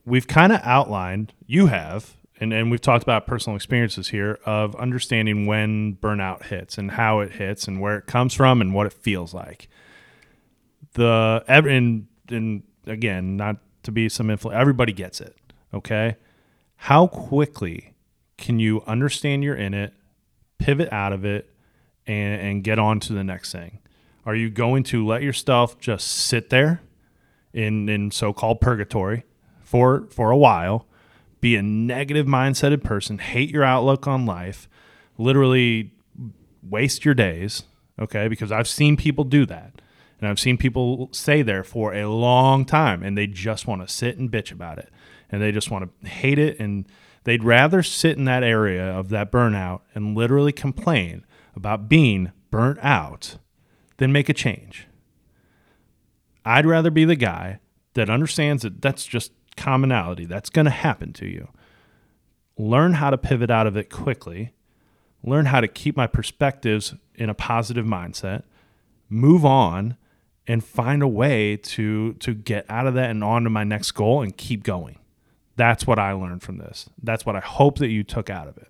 We've 0.07 0.29
kind 0.29 0.53
of 0.53 0.61
outlined, 0.63 1.33
you 1.47 1.67
have, 1.67 2.17
and, 2.41 2.53
and 2.53 2.71
we've 2.71 2.81
talked 2.81 3.03
about 3.03 3.27
personal 3.27 3.57
experiences 3.57 4.09
here 4.09 4.39
of 4.45 4.75
understanding 4.77 5.47
when 5.47 5.97
burnout 5.97 6.45
hits 6.45 6.79
and 6.79 6.93
how 6.93 7.21
it 7.21 7.33
hits 7.33 7.69
and 7.69 7.81
where 7.81 7.97
it 7.97 8.07
comes 8.07 8.35
from 8.35 8.61
and 8.61 8.75
what 8.75 8.87
it 8.87 8.93
feels 8.93 9.33
like. 9.33 9.69
The 10.95 11.45
and 11.47 12.07
and 12.29 12.63
again, 12.87 13.37
not 13.37 13.59
to 13.85 13.93
be 13.93 14.09
some 14.09 14.29
influ- 14.29 14.55
everybody 14.55 14.93
gets 14.93 15.21
it. 15.21 15.37
Okay, 15.73 16.17
how 16.77 17.07
quickly 17.07 17.95
can 18.37 18.59
you 18.59 18.83
understand 18.87 19.45
you're 19.45 19.55
in 19.55 19.75
it, 19.75 19.93
pivot 20.59 20.93
out 20.93 21.13
of 21.13 21.25
it, 21.25 21.51
and, 22.07 22.41
and 22.41 22.65
get 22.65 22.79
on 22.79 23.01
to 23.01 23.13
the 23.13 23.25
next 23.25 23.53
thing? 23.53 23.79
Are 24.27 24.35
you 24.35 24.51
going 24.51 24.83
to 24.85 25.05
let 25.07 25.23
yourself 25.23 25.79
just 25.79 26.09
sit 26.09 26.51
there 26.51 26.81
in 27.53 27.89
in 27.89 28.11
so-called 28.11 28.61
purgatory 28.61 29.25
for 29.63 30.07
for 30.11 30.31
a 30.31 30.37
while, 30.37 30.87
be 31.45 31.57
a 31.57 31.63
negative 31.63 32.25
mindseted 32.25 32.83
person, 32.83 33.19
hate 33.19 33.51
your 33.51 33.63
outlook 33.63 34.07
on 34.07 34.25
life, 34.25 34.67
literally 35.19 35.93
waste 36.63 37.05
your 37.05 37.13
days, 37.13 37.65
okay? 38.01 38.29
Because 38.29 38.51
I've 38.51 38.67
seen 38.67 38.97
people 38.97 39.25
do 39.25 39.45
that. 39.45 39.83
And 40.19 40.27
I've 40.27 40.41
seen 40.41 40.57
people 40.57 41.11
stay 41.13 41.43
there 41.43 41.63
for 41.63 41.93
a 41.93 42.09
long 42.09 42.65
time 42.65 43.03
and 43.03 43.19
they 43.19 43.27
just 43.27 43.67
want 43.67 43.87
to 43.87 43.93
sit 43.93 44.17
and 44.17 44.33
bitch 44.33 44.53
about 44.53 44.79
it. 44.79 44.89
And 45.31 45.43
they 45.43 45.53
just 45.53 45.71
want 45.71 45.91
to 46.03 46.09
hate 46.09 46.39
it 46.39 46.59
and 46.59 46.87
they'd 47.25 47.45
rather 47.45 47.83
sit 47.83 48.17
in 48.17 48.25
that 48.25 48.43
area 48.43 48.83
of 48.83 49.11
that 49.11 49.31
burnout 49.31 49.83
and 49.95 50.17
literally 50.17 50.53
complain 50.53 51.27
about 51.55 51.91
being 51.91 52.33
burnt 52.51 52.79
out 52.81 53.37
than 53.99 54.13
make 54.13 54.31
a 54.31 54.35
change. 54.35 54.87
I'd 56.43 56.65
rather 56.65 56.91
be 56.91 57.05
the 57.05 57.17
guy 57.17 57.61
that 57.93 58.09
understands 58.09 58.63
that 58.63 58.81
that's 58.81 59.05
just 59.05 59.33
commonality. 59.57 60.25
That's 60.25 60.51
going 60.51 60.65
to 60.67 60.71
happen 60.71 61.13
to 61.15 61.27
you. 61.27 61.49
Learn 62.57 62.95
how 62.95 63.11
to 63.11 63.19
pivot 63.19 63.51
out 63.51 63.67
of 63.67 63.77
it 63.77 63.91
quickly. 63.91 64.53
Learn 65.23 65.47
how 65.47 65.61
to 65.61 65.69
keep 65.69 65.97
my 65.97 66.07
perspectives 66.07 66.95
in 67.15 67.29
a 67.31 67.35
positive 67.35 67.87
mindset. 67.87 68.43
Move 69.09 69.45
on 69.45 69.97
and 70.47 70.63
find 70.63 71.03
a 71.03 71.09
way 71.09 71.57
to 71.57 72.13
to 72.15 72.35
get 72.35 72.67
out 72.69 72.87
of 72.87 72.95
that 72.95 73.11
and 73.11 73.25
on 73.25 73.45
to 73.45 73.51
my 73.51 73.65
next 73.65 73.93
goal 73.93 74.23
and 74.23 74.37
keep 74.37 74.63
going. 74.63 74.99
That's 75.57 75.87
what 75.87 75.99
I 75.99 76.13
learned 76.13 76.43
from 76.43 76.59
this. 76.59 76.91
That's 77.03 77.25
what 77.25 77.37
I 77.37 77.41
hope 77.41 77.79
that 77.79 77.89
you 77.89 78.03
took 78.03 78.29
out 78.29 78.49
of 78.49 78.57
it. 78.59 78.69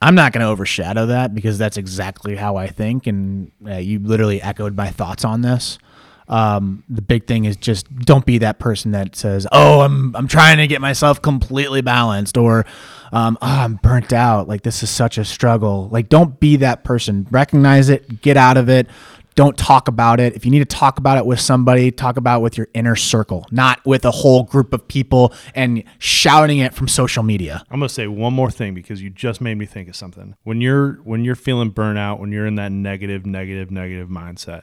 I'm 0.00 0.14
not 0.14 0.32
going 0.32 0.42
to 0.42 0.48
overshadow 0.48 1.06
that 1.06 1.34
because 1.34 1.58
that's 1.58 1.76
exactly 1.76 2.36
how 2.36 2.56
I 2.56 2.66
think. 2.66 3.06
And 3.06 3.50
uh, 3.66 3.76
you 3.76 3.98
literally 3.98 4.42
echoed 4.42 4.76
my 4.76 4.90
thoughts 4.90 5.24
on 5.24 5.40
this. 5.40 5.78
Um, 6.28 6.82
the 6.88 7.02
big 7.02 7.26
thing 7.26 7.44
is 7.44 7.56
just 7.56 7.94
don't 7.98 8.26
be 8.26 8.38
that 8.38 8.58
person 8.58 8.92
that 8.92 9.14
says, 9.14 9.46
"Oh, 9.52 9.80
I'm 9.80 10.14
I'm 10.16 10.28
trying 10.28 10.58
to 10.58 10.66
get 10.66 10.80
myself 10.80 11.22
completely 11.22 11.82
balanced," 11.82 12.36
or 12.36 12.66
um, 13.12 13.38
oh, 13.40 13.46
"I'm 13.46 13.76
burnt 13.76 14.12
out. 14.12 14.48
Like 14.48 14.62
this 14.62 14.82
is 14.82 14.90
such 14.90 15.18
a 15.18 15.24
struggle." 15.24 15.88
Like, 15.90 16.08
don't 16.08 16.40
be 16.40 16.56
that 16.56 16.84
person. 16.84 17.26
Recognize 17.30 17.88
it. 17.88 18.22
Get 18.22 18.36
out 18.36 18.56
of 18.56 18.68
it. 18.68 18.88
Don't 19.36 19.56
talk 19.58 19.86
about 19.86 20.18
it. 20.18 20.34
If 20.34 20.46
you 20.46 20.50
need 20.50 20.60
to 20.60 20.64
talk 20.64 20.98
about 20.98 21.18
it 21.18 21.26
with 21.26 21.38
somebody, 21.38 21.90
talk 21.90 22.16
about 22.16 22.38
it 22.38 22.42
with 22.42 22.56
your 22.56 22.68
inner 22.72 22.96
circle, 22.96 23.44
not 23.50 23.84
with 23.84 24.06
a 24.06 24.10
whole 24.10 24.44
group 24.44 24.72
of 24.72 24.88
people 24.88 25.34
and 25.54 25.84
shouting 25.98 26.58
it 26.58 26.72
from 26.72 26.88
social 26.88 27.22
media. 27.22 27.62
I'm 27.70 27.78
gonna 27.78 27.90
say 27.90 28.06
one 28.06 28.32
more 28.32 28.50
thing 28.50 28.72
because 28.72 29.02
you 29.02 29.10
just 29.10 29.42
made 29.42 29.58
me 29.58 29.66
think 29.66 29.90
of 29.90 29.94
something. 29.94 30.36
When 30.44 30.62
you're 30.62 30.94
when 31.04 31.22
you're 31.22 31.34
feeling 31.34 31.70
burnout, 31.70 32.18
when 32.18 32.32
you're 32.32 32.46
in 32.46 32.54
that 32.54 32.72
negative, 32.72 33.26
negative, 33.26 33.70
negative 33.70 34.08
mindset, 34.08 34.62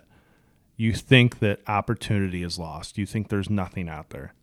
you 0.83 0.91
think 0.91 1.39
that 1.39 1.61
opportunity 1.65 2.43
is 2.43 2.59
lost. 2.59 2.97
You 2.97 3.05
think 3.05 3.29
there's 3.29 3.49
nothing 3.49 3.87
out 3.87 4.09
there. 4.09 4.33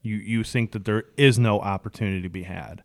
You 0.00 0.16
you 0.16 0.42
think 0.42 0.72
that 0.72 0.86
there 0.86 1.04
is 1.18 1.38
no 1.38 1.60
opportunity 1.60 2.22
to 2.22 2.30
be 2.30 2.44
had. 2.44 2.82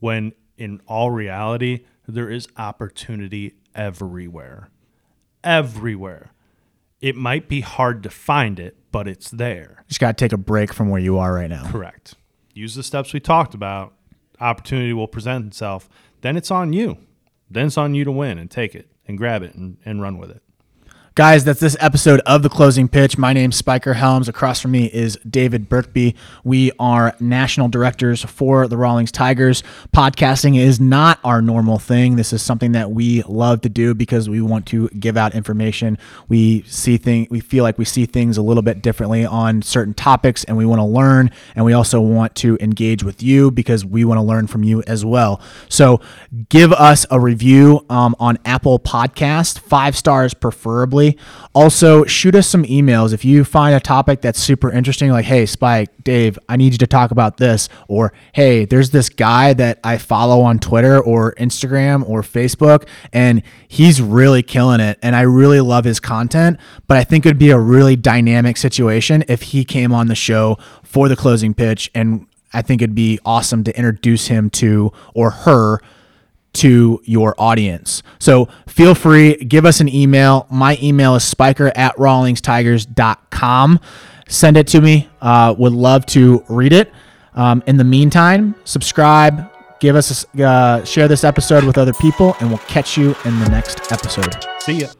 When 0.00 0.32
in 0.56 0.80
all 0.88 1.12
reality, 1.12 1.84
there 2.08 2.28
is 2.28 2.48
opportunity 2.56 3.54
everywhere. 3.76 4.70
Everywhere. 5.44 6.32
It 7.00 7.14
might 7.14 7.48
be 7.48 7.60
hard 7.60 8.02
to 8.02 8.10
find 8.10 8.58
it, 8.58 8.76
but 8.90 9.06
it's 9.06 9.30
there. 9.30 9.84
Just 9.86 10.00
got 10.00 10.18
to 10.18 10.24
take 10.24 10.32
a 10.32 10.36
break 10.36 10.74
from 10.74 10.88
where 10.88 11.00
you 11.00 11.16
are 11.16 11.34
right 11.34 11.48
now. 11.48 11.70
Correct. 11.70 12.16
Use 12.54 12.74
the 12.74 12.82
steps 12.82 13.12
we 13.12 13.20
talked 13.20 13.54
about. 13.54 13.94
Opportunity 14.40 14.92
will 14.92 15.06
present 15.06 15.46
itself. 15.46 15.88
Then 16.22 16.36
it's 16.36 16.50
on 16.50 16.72
you. 16.72 16.98
Then 17.48 17.68
it's 17.68 17.78
on 17.78 17.94
you 17.94 18.02
to 18.02 18.10
win 18.10 18.36
and 18.36 18.50
take 18.50 18.74
it 18.74 18.90
and 19.06 19.16
grab 19.16 19.44
it 19.44 19.54
and, 19.54 19.76
and 19.84 20.02
run 20.02 20.18
with 20.18 20.30
it. 20.30 20.42
Guys, 21.18 21.42
that's 21.42 21.58
this 21.58 21.76
episode 21.80 22.20
of 22.26 22.44
The 22.44 22.48
Closing 22.48 22.86
Pitch. 22.86 23.18
My 23.18 23.32
name's 23.32 23.56
Spiker 23.56 23.94
Helms. 23.94 24.28
Across 24.28 24.60
from 24.60 24.70
me 24.70 24.86
is 24.86 25.18
David 25.28 25.68
Burkby. 25.68 26.14
We 26.44 26.70
are 26.78 27.16
national 27.18 27.66
directors 27.66 28.22
for 28.22 28.68
the 28.68 28.76
Rawlings 28.76 29.10
Tigers. 29.10 29.64
Podcasting 29.92 30.56
is 30.56 30.78
not 30.78 31.18
our 31.24 31.42
normal 31.42 31.80
thing. 31.80 32.14
This 32.14 32.32
is 32.32 32.40
something 32.40 32.70
that 32.70 32.92
we 32.92 33.24
love 33.24 33.62
to 33.62 33.68
do 33.68 33.96
because 33.96 34.30
we 34.30 34.40
want 34.40 34.66
to 34.66 34.88
give 34.90 35.16
out 35.16 35.34
information. 35.34 35.98
We 36.28 36.62
see 36.68 36.98
things 36.98 37.26
we 37.30 37.40
feel 37.40 37.64
like 37.64 37.78
we 37.78 37.84
see 37.84 38.06
things 38.06 38.36
a 38.36 38.42
little 38.42 38.62
bit 38.62 38.80
differently 38.80 39.26
on 39.26 39.60
certain 39.62 39.94
topics 39.94 40.44
and 40.44 40.56
we 40.56 40.66
want 40.66 40.78
to 40.78 40.84
learn 40.84 41.32
and 41.56 41.64
we 41.64 41.72
also 41.72 42.00
want 42.00 42.36
to 42.36 42.56
engage 42.60 43.02
with 43.02 43.24
you 43.24 43.50
because 43.50 43.84
we 43.84 44.04
want 44.04 44.18
to 44.18 44.22
learn 44.22 44.46
from 44.46 44.62
you 44.62 44.84
as 44.86 45.04
well. 45.04 45.40
So, 45.68 46.00
give 46.48 46.72
us 46.72 47.06
a 47.10 47.18
review 47.18 47.84
um, 47.90 48.14
on 48.20 48.38
Apple 48.44 48.78
Podcast, 48.78 49.58
5 49.58 49.96
stars 49.96 50.32
preferably 50.32 51.07
also, 51.54 52.04
shoot 52.04 52.34
us 52.34 52.46
some 52.46 52.64
emails 52.64 53.12
if 53.12 53.24
you 53.24 53.44
find 53.44 53.74
a 53.74 53.80
topic 53.80 54.20
that's 54.20 54.38
super 54.38 54.70
interesting, 54.70 55.10
like, 55.10 55.24
hey, 55.24 55.46
Spike, 55.46 55.90
Dave, 56.02 56.38
I 56.48 56.56
need 56.56 56.72
you 56.72 56.78
to 56.78 56.86
talk 56.86 57.10
about 57.10 57.36
this. 57.36 57.68
Or, 57.88 58.12
hey, 58.32 58.64
there's 58.64 58.90
this 58.90 59.08
guy 59.08 59.52
that 59.54 59.80
I 59.84 59.98
follow 59.98 60.40
on 60.42 60.58
Twitter 60.58 61.02
or 61.02 61.34
Instagram 61.34 62.08
or 62.08 62.22
Facebook, 62.22 62.86
and 63.12 63.42
he's 63.66 64.00
really 64.00 64.42
killing 64.42 64.80
it. 64.80 64.98
And 65.02 65.16
I 65.16 65.22
really 65.22 65.60
love 65.60 65.84
his 65.84 66.00
content, 66.00 66.58
but 66.86 66.96
I 66.96 67.04
think 67.04 67.26
it'd 67.26 67.38
be 67.38 67.50
a 67.50 67.58
really 67.58 67.96
dynamic 67.96 68.56
situation 68.56 69.24
if 69.28 69.42
he 69.42 69.64
came 69.64 69.92
on 69.92 70.06
the 70.06 70.14
show 70.14 70.58
for 70.82 71.08
the 71.08 71.16
closing 71.16 71.54
pitch. 71.54 71.90
And 71.94 72.26
I 72.52 72.62
think 72.62 72.82
it'd 72.82 72.94
be 72.94 73.18
awesome 73.24 73.64
to 73.64 73.76
introduce 73.76 74.28
him 74.28 74.50
to 74.50 74.92
or 75.14 75.30
her 75.30 75.80
to 76.58 77.00
your 77.04 77.34
audience. 77.38 78.02
So 78.18 78.48
feel 78.66 78.94
free, 78.94 79.36
give 79.36 79.64
us 79.64 79.80
an 79.80 79.88
email. 79.88 80.46
My 80.50 80.78
email 80.82 81.14
is 81.14 81.24
spiker 81.24 81.72
at 81.74 81.96
rawlingstigers.com. 81.96 83.80
Send 84.28 84.56
it 84.56 84.66
to 84.68 84.80
me. 84.80 85.08
Uh, 85.20 85.54
would 85.58 85.72
love 85.72 86.06
to 86.06 86.44
read 86.48 86.72
it. 86.72 86.92
Um, 87.34 87.62
in 87.66 87.76
the 87.76 87.84
meantime, 87.84 88.54
subscribe, 88.64 89.50
give 89.80 89.96
us 89.96 90.26
a, 90.36 90.42
uh, 90.44 90.84
share 90.84 91.08
this 91.08 91.24
episode 91.24 91.64
with 91.64 91.78
other 91.78 91.92
people, 91.94 92.36
and 92.40 92.48
we'll 92.48 92.58
catch 92.58 92.96
you 92.98 93.14
in 93.24 93.38
the 93.40 93.48
next 93.48 93.92
episode. 93.92 94.44
See 94.60 94.80
ya. 94.80 94.97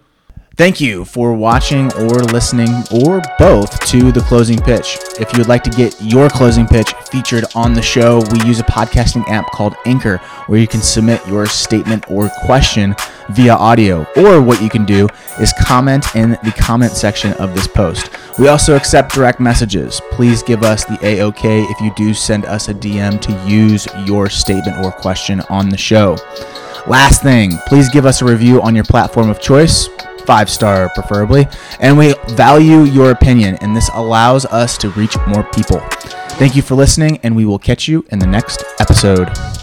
Thank 0.59 0.81
you 0.81 1.05
for 1.05 1.35
watching 1.35 1.87
or 1.93 2.19
listening 2.25 2.83
or 2.91 3.23
both 3.39 3.79
to 3.87 4.11
the 4.11 4.21
closing 4.23 4.59
pitch. 4.59 4.99
If 5.21 5.33
you 5.33 5.39
would 5.39 5.47
like 5.47 5.63
to 5.63 5.71
get 5.71 5.95
your 6.03 6.29
closing 6.29 6.67
pitch 6.67 6.93
featured 7.13 7.45
on 7.55 7.75
the 7.75 7.81
show, 7.81 8.25
we 8.33 8.43
use 8.43 8.59
a 8.59 8.65
podcasting 8.65 9.23
app 9.29 9.53
called 9.53 9.77
Anchor 9.87 10.17
where 10.49 10.59
you 10.59 10.67
can 10.67 10.81
submit 10.81 11.25
your 11.29 11.47
statement 11.47 12.11
or 12.11 12.29
question 12.45 12.97
via 13.29 13.55
audio. 13.55 14.05
Or 14.17 14.43
what 14.43 14.61
you 14.61 14.69
can 14.69 14.85
do 14.85 15.07
is 15.39 15.55
comment 15.61 16.05
in 16.17 16.31
the 16.31 16.53
comment 16.59 16.91
section 16.91 17.35
of 17.35 17.55
this 17.55 17.69
post. 17.69 18.11
We 18.41 18.49
also 18.49 18.75
accept 18.75 19.15
direct 19.15 19.39
messages. 19.39 20.01
Please 20.11 20.43
give 20.43 20.65
us 20.65 20.85
the 20.85 20.95
AOK 20.95 21.71
if 21.71 21.81
you 21.81 21.95
do 21.95 22.13
send 22.13 22.47
us 22.47 22.69
a 22.69 22.75
DM 22.75 23.21
to 23.21 23.49
use 23.49 23.87
your 24.05 24.29
statement 24.29 24.85
or 24.85 24.91
question 24.91 25.41
on 25.51 25.69
the 25.69 25.79
show. 25.79 26.17
Last 26.89 27.23
thing, 27.23 27.53
please 27.69 27.89
give 27.91 28.07
us 28.07 28.23
a 28.23 28.25
review 28.25 28.61
on 28.61 28.75
your 28.75 28.85
platform 28.85 29.31
of 29.31 29.41
choice 29.41 29.89
five 30.29 30.51
star 30.51 30.91
preferably. 30.91 31.47
And 31.81 31.97
we 31.97 32.15
value 32.33 32.83
your 32.83 33.13
opinion, 33.13 33.57
and 33.63 33.75
this 33.75 33.89
allows 33.95 34.45
us 34.45 34.77
to 34.79 34.91
reach 34.91 35.17
more 35.27 35.43
people. 35.43 35.81
Thank 36.39 36.55
you 36.55 36.61
for 36.61 36.75
listening, 36.75 37.19
and 37.23 37.35
we 37.35 37.47
will 37.47 37.59
catch 37.59 37.89
you 37.89 38.05
in 38.11 38.19
the 38.19 38.27
next 38.27 38.63
episode. 38.79 39.58